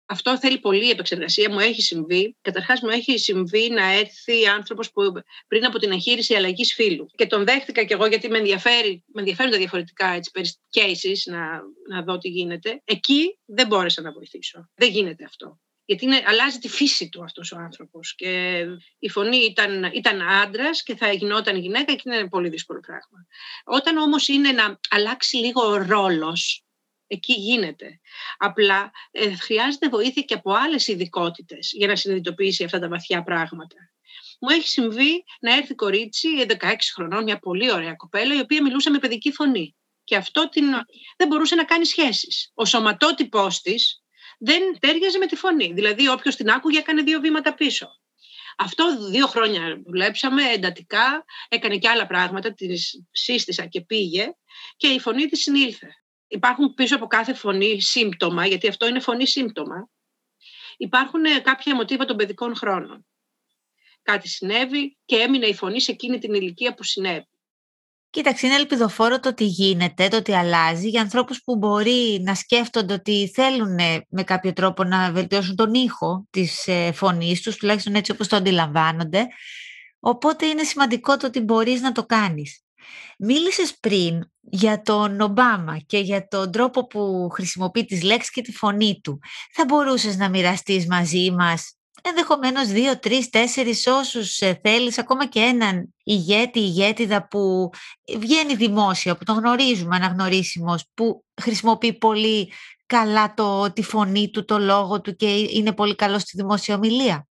[0.09, 1.49] Αυτό θέλει πολλή επεξεργασία.
[1.49, 2.35] Μου έχει συμβεί.
[2.41, 5.01] Καταρχάς, μου έχει συμβεί να έρθει άνθρωπος που
[5.47, 7.07] πριν από την εγχείρηση αλλαγής φίλου.
[7.15, 10.31] Και τον δέχτηκα κι εγώ γιατί με, ενδιαφέρει, με ενδιαφέρουν τα διαφορετικά έτσι,
[10.73, 12.81] cases να, να δω τι γίνεται.
[12.85, 14.69] Εκεί δεν μπόρεσα να βοηθήσω.
[14.75, 15.59] Δεν γίνεται αυτό.
[15.85, 18.15] Γιατί είναι, αλλάζει τη φύση του αυτός ο άνθρωπος.
[18.15, 18.63] Και
[18.99, 23.25] η φωνή ήταν, ήταν άντρας και θα γινόταν γυναίκα και είναι πολύ δύσκολο πράγμα.
[23.63, 26.66] Όταν όμως είναι να αλλάξει λίγο ο ρόλος
[27.07, 27.99] εκεί γίνεται.
[28.37, 33.75] Απλά ε, χρειάζεται βοήθεια και από άλλες ειδικότητες για να συνειδητοποιήσει αυτά τα βαθιά πράγματα.
[34.39, 38.89] Μου έχει συμβεί να έρθει κορίτσι 16 χρονών, μια πολύ ωραία κοπέλα, η οποία μιλούσε
[38.89, 39.75] με παιδική φωνή.
[40.03, 40.65] Και αυτό την...
[41.17, 42.51] δεν μπορούσε να κάνει σχέσεις.
[42.53, 44.03] Ο σωματότυπός της
[44.39, 45.73] δεν τέριαζε με τη φωνή.
[45.73, 47.87] Δηλαδή όποιος την άκουγε έκανε δύο βήματα πίσω.
[48.57, 54.31] Αυτό δύο χρόνια δουλέψαμε εντατικά, έκανε και άλλα πράγματα, της σύστησα και πήγε
[54.77, 55.87] και η φωνή της συνήλθε
[56.27, 59.89] υπάρχουν πίσω από κάθε φωνή σύμπτωμα, γιατί αυτό είναι φωνή σύμπτωμα,
[60.77, 63.05] υπάρχουν ε, κάποια μοτίβα των παιδικών χρόνων.
[64.01, 67.27] Κάτι συνέβη και έμεινε η φωνή σε εκείνη την ηλικία που συνέβη.
[68.09, 72.93] Κοίταξε, είναι ελπιδοφόρο το ότι γίνεται, το ότι αλλάζει για ανθρώπους που μπορεί να σκέφτονται
[72.93, 77.95] ότι θέλουν ε, με κάποιο τρόπο να βελτιώσουν τον ήχο της ε, φωνής τους, τουλάχιστον
[77.95, 79.27] έτσι όπως το αντιλαμβάνονται.
[79.99, 82.66] Οπότε είναι σημαντικό το ότι μπορείς να το κάνεις.
[83.17, 88.51] Μίλησες πριν για τον Ομπάμα και για τον τρόπο που χρησιμοποιεί τις λέξεις και τη
[88.51, 89.19] φωνή του.
[89.53, 95.39] Θα μπορούσες να μοιραστείς μαζί μας ενδεχομένως δύο, τρεις, τέσσερις όσους ε, θέλεις, ακόμα και
[95.39, 97.69] έναν ηγέτη, ηγέτιδα που
[98.17, 102.51] βγαίνει δημόσια, που τον γνωρίζουμε αναγνωρίσιμος, που χρησιμοποιεί πολύ
[102.85, 107.27] καλά το, τη φωνή του, το λόγο του και είναι πολύ καλός στη δημόσια ομιλία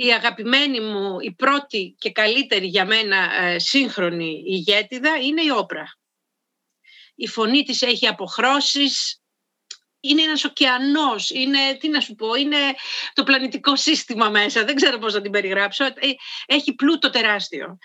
[0.00, 5.98] η αγαπημένη μου, η πρώτη και καλύτερη για μένα ε, σύγχρονη ηγέτιδα είναι η Όπρα.
[7.14, 9.22] Η φωνή της έχει αποχρώσεις,
[10.00, 12.56] είναι ένας ωκεανός, είναι, τι να σου πω, είναι
[13.12, 15.92] το πλανητικό σύστημα μέσα, δεν ξέρω πώς να την περιγράψω, ε,
[16.46, 17.78] έχει πλούτο τεράστιο.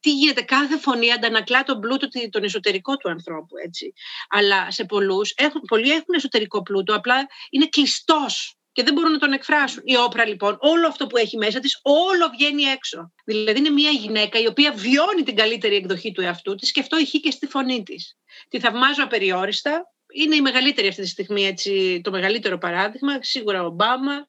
[0.00, 3.92] Τι γίνεται, κάθε φωνή αντανακλά τον πλούτο, τον εσωτερικό του ανθρώπου, έτσι.
[4.28, 9.18] Αλλά σε πολλούς, έχουν, πολλοί έχουν εσωτερικό πλούτο, απλά είναι κλειστός και δεν μπορούν να
[9.18, 9.82] τον εκφράσουν.
[9.84, 13.12] Η όπρα λοιπόν, όλο αυτό που έχει μέσα της, όλο βγαίνει έξω.
[13.24, 16.96] Δηλαδή είναι μια γυναίκα η οποία βιώνει την καλύτερη εκδοχή του εαυτού της και αυτό
[16.96, 18.16] έχει και στη φωνή της.
[18.48, 19.92] Τη θαυμάζω απεριόριστα.
[20.14, 23.22] Είναι η μεγαλύτερη αυτή τη στιγμή, έτσι, το μεγαλύτερο παράδειγμα.
[23.22, 24.26] Σίγουρα ο Ομπάμα.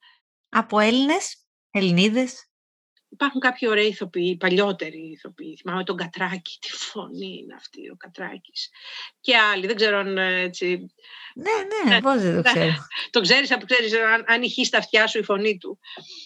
[0.49, 1.37] Από Έλληνες,
[1.71, 2.46] Ελληνίδες.
[3.09, 5.55] Υπάρχουν κάποιοι ωραίοι ηθοποιοί, παλιότεροι ηθοποιοί.
[5.61, 8.69] Θυμάμαι τον Κατράκη, τι φωνή είναι αυτή ο Κατράκης.
[9.19, 10.67] Και άλλοι, δεν ξέρω αν έτσι...
[11.35, 12.87] Ναι, ναι, ναι πώς δεν το ξέρω.
[13.09, 15.79] το ξέρεις, αν, ξέρεις αν, αν ηχείς στα αυτιά σου η φωνή του.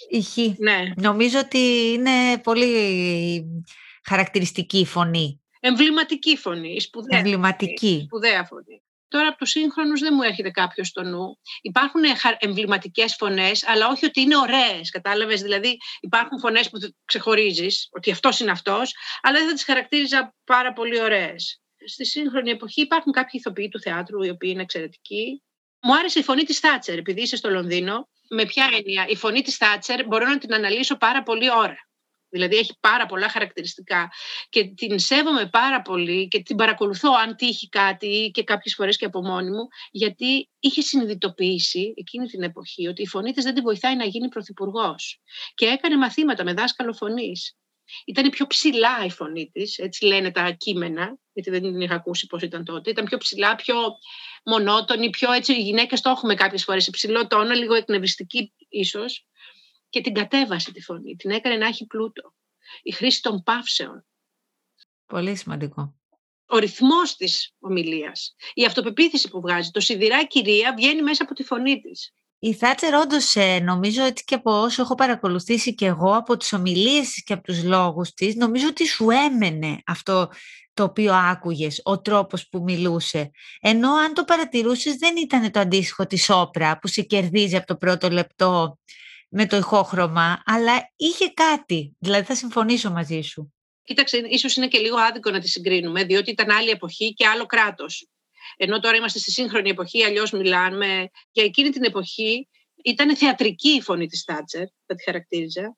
[0.10, 0.56] Ηχεί.
[0.60, 0.84] Ναι.
[0.96, 3.64] Νομίζω ότι είναι πολύ
[4.04, 5.42] χαρακτηριστική η φωνή.
[5.60, 8.02] Εμβληματική φωνή, σπουδαία, Εμβληματική.
[8.06, 8.82] σπουδαία φωνή.
[9.12, 11.40] Τώρα από τους σύγχρονους δεν μου έρχεται κάποιος στο νου.
[11.62, 12.02] Υπάρχουν
[12.40, 14.90] εμβληματικές φωνές, αλλά όχι ότι είναι ωραίες.
[14.90, 20.36] Κατάλαβες; Δηλαδή, υπάρχουν φωνές που ξεχωρίζεις ότι αυτός είναι αυτός, αλλά δεν θα τις χαρακτήριζα
[20.44, 21.62] πάρα πολύ ωραίες.
[21.86, 25.44] Στη σύγχρονη εποχή υπάρχουν κάποιοι ηθοποιοί του θεάτρου οι οποίοι είναι εξαιρετικοί.
[25.82, 28.10] Μου άρεσε η φωνή της Θάτσερ, επειδή είσαι στο Λονδίνο.
[28.30, 31.91] Με ποια έννοια, η φωνή της Θάτσερ μπορώ να την αναλύσω πάρα πολύ ώρα.
[32.32, 34.12] Δηλαδή έχει πάρα πολλά χαρακτηριστικά
[34.50, 39.06] και την σέβομαι πάρα πολύ και την παρακολουθώ αν τύχει κάτι και κάποιες φορές και
[39.06, 43.62] από μόνη μου γιατί είχε συνειδητοποιήσει εκείνη την εποχή ότι η φωνή της δεν τη
[43.62, 45.22] βοηθάει να γίνει πρωθυπουργός.
[45.54, 47.56] και έκανε μαθήματα με δάσκαλο φωνής.
[48.06, 52.28] Ήταν πιο ψηλά η φωνή της, έτσι λένε τα κείμενα, γιατί δεν την είχα ακούσει
[52.28, 52.90] πώς ήταν τότε.
[52.90, 53.76] Ήταν πιο ψηλά, πιο
[54.46, 55.54] μονότονη, πιο έτσι.
[55.54, 59.26] Οι γυναίκες το έχουμε κάποιες φορές σε ψηλό τόνο, λίγο εκνευριστική ίσως
[59.92, 61.16] και την κατέβασε τη φωνή.
[61.16, 62.34] Την έκανε να έχει πλούτο.
[62.82, 64.06] Η χρήση των παύσεων.
[65.06, 65.96] Πολύ σημαντικό.
[66.46, 68.36] Ο ρυθμός της ομιλίας.
[68.54, 69.72] Η αυτοπεποίθηση που βγάζει.
[69.72, 72.14] Το σιδηρά κυρία βγαίνει μέσα από τη φωνή της.
[72.40, 76.54] Η Θάτσερ όντως ε, νομίζω ότι και από όσο έχω παρακολουθήσει και εγώ από τις
[76.54, 80.30] ομιλίες της και από τους λόγους της, νομίζω ότι σου έμενε αυτό
[80.74, 83.32] το οποίο άκουγες, ο τρόπος που μιλούσε.
[83.60, 87.76] Ενώ αν το παρατηρούσες δεν ήταν το αντίστοιχο της όπρα που σε κερδίζει από το
[87.76, 88.78] πρώτο λεπτό
[89.32, 91.96] με το ηχόχρωμα, αλλά είχε κάτι.
[92.00, 93.54] Δηλαδή θα συμφωνήσω μαζί σου.
[93.84, 97.46] Κοίταξε, ίσως είναι και λίγο άδικο να τη συγκρίνουμε, διότι ήταν άλλη εποχή και άλλο
[97.46, 98.08] κράτος.
[98.58, 101.10] Ενώ τώρα είμαστε στη σύγχρονη εποχή, αλλιώς μιλάμε.
[101.32, 102.48] Για εκείνη την εποχή
[102.84, 105.76] ήταν θεατρική η φωνή της Τάτσερ, θα τη χαρακτήριζα.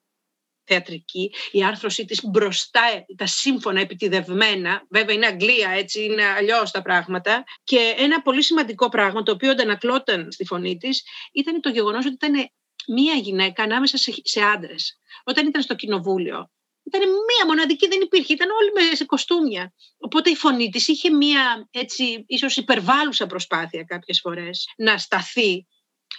[0.65, 1.33] Θεατρική.
[1.51, 2.81] Η άρθρωσή της μπροστά,
[3.17, 4.85] τα σύμφωνα επιτιδευμένα.
[4.89, 7.43] Βέβαια είναι Αγγλία, έτσι είναι αλλιώς τα πράγματα.
[7.63, 12.13] Και ένα πολύ σημαντικό πράγμα, το οποίο αντανακλώταν στη φωνή της, ήταν το γεγονός ότι
[12.13, 12.49] ήταν
[12.87, 14.99] μία γυναίκα ανάμεσα σε, σε άντρες.
[15.23, 16.51] Όταν ήταν στο κοινοβούλιο,
[16.83, 19.73] ήταν μία μοναδική, δεν υπήρχε, ήταν όλοι με, σε κοστούμια.
[19.97, 25.67] Οπότε η φωνή της είχε μία έτσι ίσως υπερβάλλουσα προσπάθεια κάποιες φορές να σταθεί,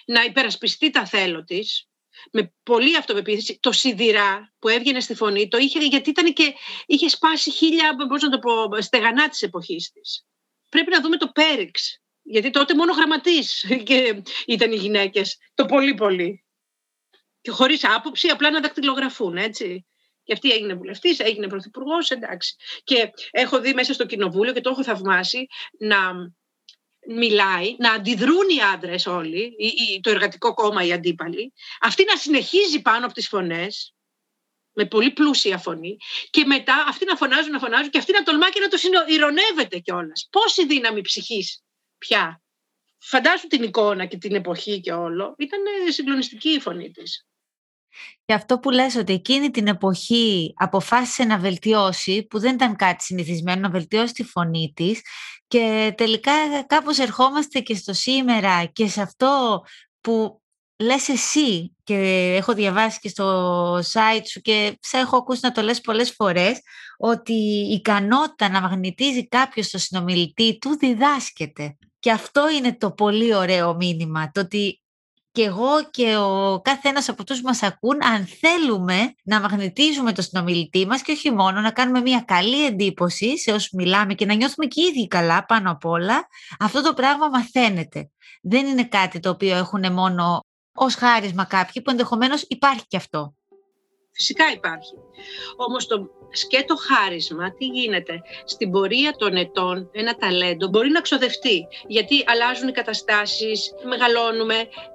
[0.06, 1.88] να υπερασπιστεί τα θέλω της,
[2.32, 6.54] με πολύ αυτοπεποίθηση, το σιδηρά που έβγαινε στη φωνή, το είχε γιατί ήταν και,
[6.86, 10.26] είχε σπάσει χίλια, πώς να το πω, στεγανά της εποχής της.
[10.68, 15.94] Πρέπει να δούμε το Πέριξ, γιατί τότε μόνο γραμματείς και ήταν οι γυναίκες, το πολύ
[15.94, 16.43] πολύ
[17.44, 19.86] και χωρίς άποψη, απλά να δακτυλογραφούν, έτσι.
[20.22, 22.56] Και αυτή έγινε βουλευτής, έγινε πρωθυπουργός, εντάξει.
[22.84, 25.46] Και έχω δει μέσα στο κοινοβούλιο και το έχω θαυμάσει
[25.78, 26.12] να
[27.08, 29.52] μιλάει, να αντιδρούν οι άντρες όλοι,
[30.00, 33.94] το εργατικό κόμμα, οι αντίπαλοι, αυτή να συνεχίζει πάνω από τις φωνές,
[34.72, 35.96] με πολύ πλούσια φωνή,
[36.30, 38.78] και μετά αυτοί να φωνάζουν, να φωνάζουν, και αυτή να τολμά και να το
[39.08, 40.28] ηρωνεύεται κιόλας.
[40.30, 41.62] Πόση δύναμη ψυχής
[41.98, 42.42] πια.
[42.98, 45.34] Φαντάσου την εικόνα και την εποχή και όλο.
[45.38, 47.26] Ήταν συγκλονιστική η φωνή της.
[48.24, 53.04] Και αυτό που λες ότι εκείνη την εποχή αποφάσισε να βελτιώσει, που δεν ήταν κάτι
[53.04, 55.00] συνηθισμένο, να βελτιώσει τη φωνή της
[55.46, 56.32] και τελικά
[56.66, 59.62] κάπως ερχόμαστε και στο σήμερα και σε αυτό
[60.00, 60.42] που
[60.76, 61.94] λες εσύ και
[62.36, 66.60] έχω διαβάσει και στο site σου και σε έχω ακούσει να το λες πολλές φορές
[66.98, 71.76] ότι η ικανότητα να μαγνητίζει κάποιος το συνομιλητή του διδάσκεται.
[71.98, 74.82] Και αυτό είναι το πολύ ωραίο μήνυμα, το ότι
[75.34, 80.12] και εγώ και ο κάθε ένας από αυτούς που μας ακούν, αν θέλουμε να μαγνητίζουμε
[80.12, 84.26] το συνομιλητή μας και όχι μόνο να κάνουμε μια καλή εντύπωση σε όσους μιλάμε και
[84.26, 86.26] να νιώθουμε και οι ίδιοι καλά πάνω απ' όλα,
[86.58, 88.10] αυτό το πράγμα μαθαίνεται.
[88.42, 90.40] Δεν είναι κάτι το οποίο έχουν μόνο
[90.74, 93.34] ως χάρισμα κάποιοι που ενδεχομένως υπάρχει και αυτό.
[94.16, 94.94] Φυσικά υπάρχει.
[95.56, 101.66] Όμως το σκέτο χάρισμα, τι γίνεται; Στην πορεία των ετών ένα ταλέντο μπορεί να ξοδευτεί.
[101.86, 104.54] Γιατί αλλάζουν οι καταστάσεις, μεγαλώνουμε.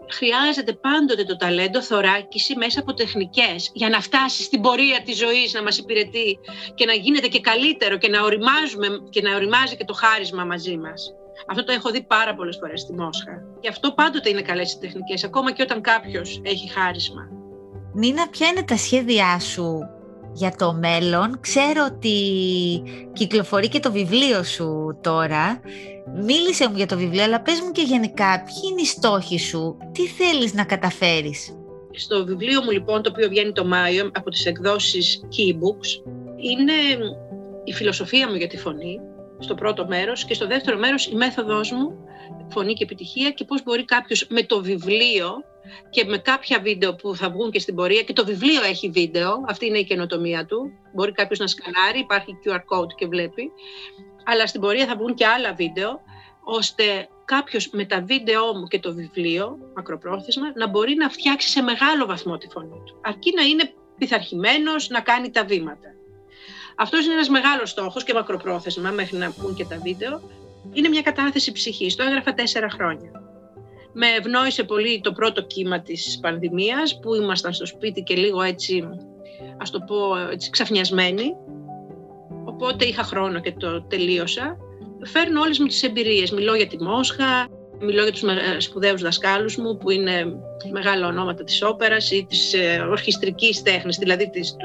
[0.10, 5.54] Χρειάζεται πάντοτε το ταλέντο θωράκιση μέσα από τεχνικές για να φτάσει στην πορεία της ζωής
[5.54, 6.40] να μας υπηρετεί
[6.76, 10.78] και να γίνεται και καλύτερο και να οριμάζουμε και να οριμάζει και το χάρισμα μαζί
[10.78, 11.14] μας.
[11.48, 13.44] Αυτό το έχω δει πάρα πολλές φορές στη Μόσχα.
[13.62, 17.39] Γι' αυτό πάντοτε είναι καλές οι τεχνικές, ακόμα και όταν κάποιος έχει χάρισμα.
[17.94, 19.80] Νίνα, ποια είναι τα σχέδιά σου
[20.34, 22.18] για το μέλλον; Ξέρω ότι
[23.14, 25.60] κυκλοφορεί και το βιβλίο σου τώρα.
[26.16, 29.78] Μίλησε μου για το βιβλίο, αλλά πες μου και γενικά ποιοι είναι οι στόχοι σου,
[29.92, 31.58] τι θέλεις να καταφέρεις;
[31.92, 36.74] Στο βιβλίο μου λοιπόν, το οποίο βγαίνει το Μάιο από τις εκδόσεις Keybooks, είναι
[37.64, 39.00] η φιλοσοφία μου για τη φωνή,
[39.40, 41.94] στο πρώτο μέρος και στο δεύτερο μέρος η μέθοδός μου,
[42.50, 45.32] φωνή και επιτυχία και πώς μπορεί κάποιος με το βιβλίο
[45.90, 49.44] και με κάποια βίντεο που θα βγουν και στην πορεία και το βιβλίο έχει βίντεο,
[49.48, 53.52] αυτή είναι η καινοτομία του, μπορεί κάποιος να σκανάρει, υπάρχει QR code και βλέπει,
[54.24, 56.02] αλλά στην πορεία θα βγουν και άλλα βίντεο,
[56.44, 61.62] ώστε κάποιος με τα βίντεό μου και το βιβλίο, μακροπρόθεσμα, να μπορεί να φτιάξει σε
[61.62, 63.00] μεγάλο βαθμό τη φωνή του.
[63.02, 65.94] Αρκεί να είναι πειθαρχημένος, να κάνει τα βήματα.
[66.76, 70.22] Αυτός είναι ένας μεγάλος στόχος και μακροπρόθεσμα, μέχρι να βγουν και τα βίντεο.
[70.74, 71.96] Είναι μια κατάθεση ψυχής.
[71.96, 73.29] Το έγραφα τέσσερα χρόνια.
[73.94, 78.90] Με ευνόησε πολύ το πρώτο κύμα της πανδημίας, που ήμασταν στο σπίτι και λίγο έτσι,
[79.58, 81.36] ας το πω, έτσι, ξαφνιασμένοι.
[82.46, 84.58] Οπότε είχα χρόνο και το τελείωσα.
[85.04, 86.32] Φέρνω όλες μου τις εμπειρίες.
[86.32, 87.48] Μιλώ για τη Μόσχα,
[87.80, 88.24] μιλώ για τους
[88.64, 90.34] σπουδαίους δασκάλους μου που είναι
[90.72, 94.56] μεγάλα ονόματα της όπερας ή της ε, ορχιστρικής τέχνης, δηλαδή της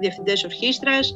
[0.00, 1.14] διευθυντές ορχήστρας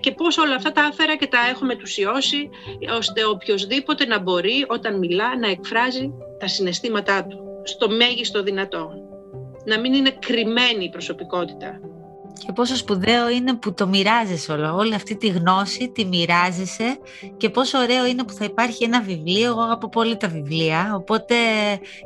[0.00, 2.48] και πώς όλα αυτά τα άφερα και τα έχω μετουσιώσει
[2.96, 8.90] ώστε οποιοδήποτε να μπορεί όταν μιλά να εκφράζει τα συναισθήματά του στο μέγιστο δυνατό.
[9.64, 11.80] Να μην είναι κρυμμένη η προσωπικότητα.
[12.38, 16.98] Και πόσο σπουδαίο είναι που το μοιράζεσαι όλο, όλη αυτή τη γνώση τη μοιράζεσαι
[17.36, 21.34] και πόσο ωραίο είναι που θα υπάρχει ένα βιβλίο, εγώ από πολύ τα βιβλία, οπότε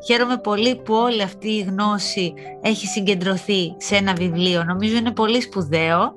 [0.06, 4.64] χαίρομαι πολύ που όλη αυτή η γνώση έχει συγκεντρωθεί σε ένα βιβλίο.
[4.64, 6.14] Νομίζω είναι πολύ σπουδαίο.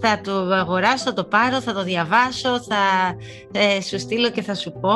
[0.00, 3.14] Θα το αγοράσω, θα το πάρω, θα το διαβάσω, θα
[3.52, 4.92] ε, σου στείλω και θα σου πω.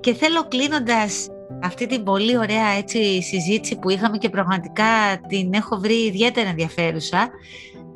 [0.00, 1.28] Και θέλω κλείνοντας
[1.62, 4.84] αυτή την πολύ ωραία έτσι, συζήτηση που είχαμε και πραγματικά
[5.28, 7.30] την έχω βρει ιδιαίτερα ενδιαφέρουσα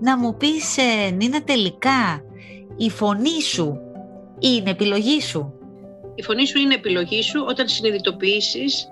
[0.03, 2.25] να μου πεις ε, Νίνα τελικά
[2.77, 3.81] η φωνή σου
[4.39, 5.53] είναι επιλογή σου;
[6.15, 8.91] Η φωνή σου είναι επιλογή σου όταν συνειδητοποιήσεις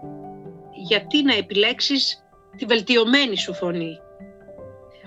[0.86, 2.24] γιατί να επιλέξεις
[2.56, 3.98] τη βελτιωμένη σου φωνή.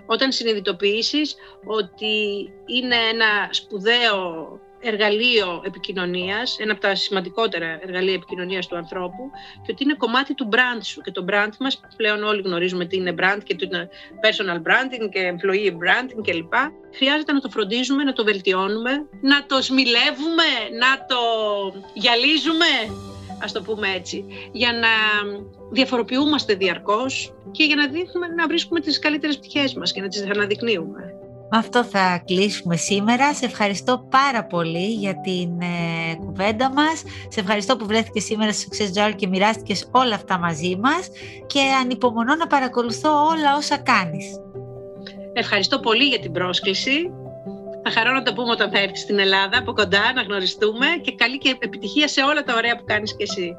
[0.06, 1.36] Όταν συνειδητοποιήσεις
[1.66, 2.16] ότι
[2.66, 9.32] είναι ένα σπουδαίο εργαλείο επικοινωνίας, ένα από τα σημαντικότερα εργαλεία επικοινωνίας του ανθρώπου
[9.66, 12.96] και ότι είναι κομμάτι του brand σου και το brand μας πλέον όλοι γνωρίζουμε τι
[12.96, 13.90] είναι brand και τι είναι
[14.24, 16.54] personal branding και employee branding κλπ.
[16.96, 21.18] Χρειάζεται να το φροντίζουμε, να το βελτιώνουμε, να το σμιλεύουμε, να το
[21.94, 22.66] γυαλίζουμε,
[23.44, 24.88] ας το πούμε έτσι, για να
[25.72, 30.30] διαφοροποιούμαστε διαρκώς και για να, δείχνουμε, να βρίσκουμε τις καλύτερες πτυχές μας και να τις
[30.30, 31.23] αναδεικνύουμε.
[31.56, 33.34] Με αυτό θα κλείσουμε σήμερα.
[33.34, 37.04] Σε ευχαριστώ πάρα πολύ για την ε, κουβέντα μας.
[37.28, 41.10] Σε ευχαριστώ που βρέθηκε σήμερα στο Success Jar και μοιράστηκες όλα αυτά μαζί μας
[41.48, 44.26] και ανυπομονώ να παρακολουθώ όλα όσα κάνεις.
[45.34, 47.12] Ευχαριστώ πολύ για την πρόσκληση.
[47.84, 51.16] Θα χαρώ να το πούμε όταν θα έρθεις στην Ελλάδα από κοντά, να γνωριστούμε και
[51.16, 53.56] καλή και επιτυχία σε όλα τα ωραία που κάνεις και εσύ.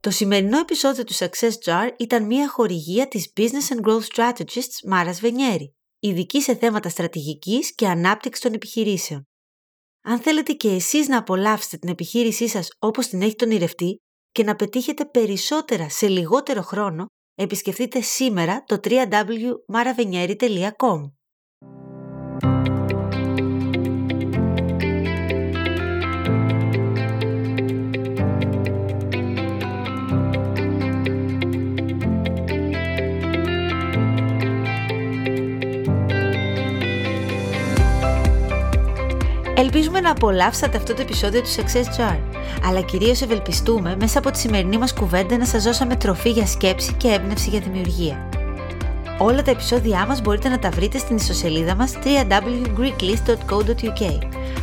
[0.00, 5.20] Το σημερινό επεισόδιο του Success Jar ήταν μια χορηγία της Business and Growth Strategists Μάρας
[5.20, 9.24] Βενιέρη, ειδική σε θέματα στρατηγικής και ανάπτυξης των επιχειρήσεων.
[10.02, 13.96] Αν θέλετε και εσείς να απολαύσετε την επιχείρησή σας όπως την έχει τον ηρευτεί
[14.32, 21.10] και να πετύχετε περισσότερα σε λιγότερο χρόνο, επισκεφτείτε σήμερα το www.maravenieri.com.
[39.80, 42.18] Ελπίζουμε να απολαύσατε αυτό το επεισόδιο του Success Jar,
[42.64, 46.92] αλλά κυρίως ευελπιστούμε μέσα από τη σημερινή μας κουβέντα να σας δώσαμε τροφή για σκέψη
[46.92, 48.28] και έμπνευση για δημιουργία.
[49.18, 54.18] Όλα τα επεισόδια μας μπορείτε να τα βρείτε στην ιστοσελίδα μας www.greeklist.co.uk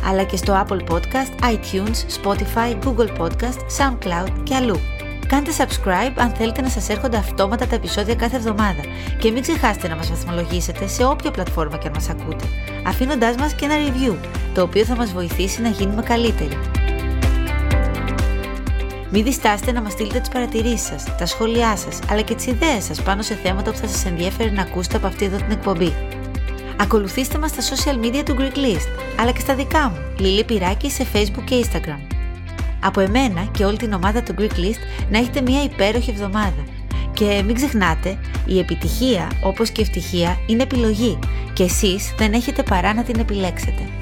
[0.08, 4.97] αλλά και στο Apple Podcast, iTunes, Spotify, Google Podcast, SoundCloud και αλλού.
[5.28, 8.80] Κάντε subscribe αν θέλετε να σας έρχονται αυτόματα τα επεισόδια κάθε εβδομάδα
[9.18, 12.44] και μην ξεχάσετε να μας βαθμολογήσετε σε όποια πλατφόρμα και αν μας ακούτε,
[12.86, 14.16] αφήνοντάς μας και ένα review,
[14.54, 16.58] το οποίο θα μας βοηθήσει να γίνουμε καλύτεροι.
[19.10, 22.84] Μην διστάσετε να μας στείλετε τις παρατηρήσεις σας, τα σχόλιά σας, αλλά και τις ιδέες
[22.84, 25.94] σας πάνω σε θέματα που θα σας ενδιαφέρει να ακούσετε από αυτή εδώ την εκπομπή.
[26.80, 28.88] Ακολουθήστε μας στα social media του Greek List,
[29.20, 32.17] αλλά και στα δικά μου, Λίλη Πυράκη σε Facebook και Instagram.
[32.80, 36.64] Από εμένα και όλη την ομάδα του Greek List να έχετε μια υπέροχη εβδομάδα.
[37.12, 41.18] Και μην ξεχνάτε, η επιτυχία όπως και η ευτυχία είναι επιλογή
[41.52, 43.97] και εσείς δεν έχετε παρά να την επιλέξετε.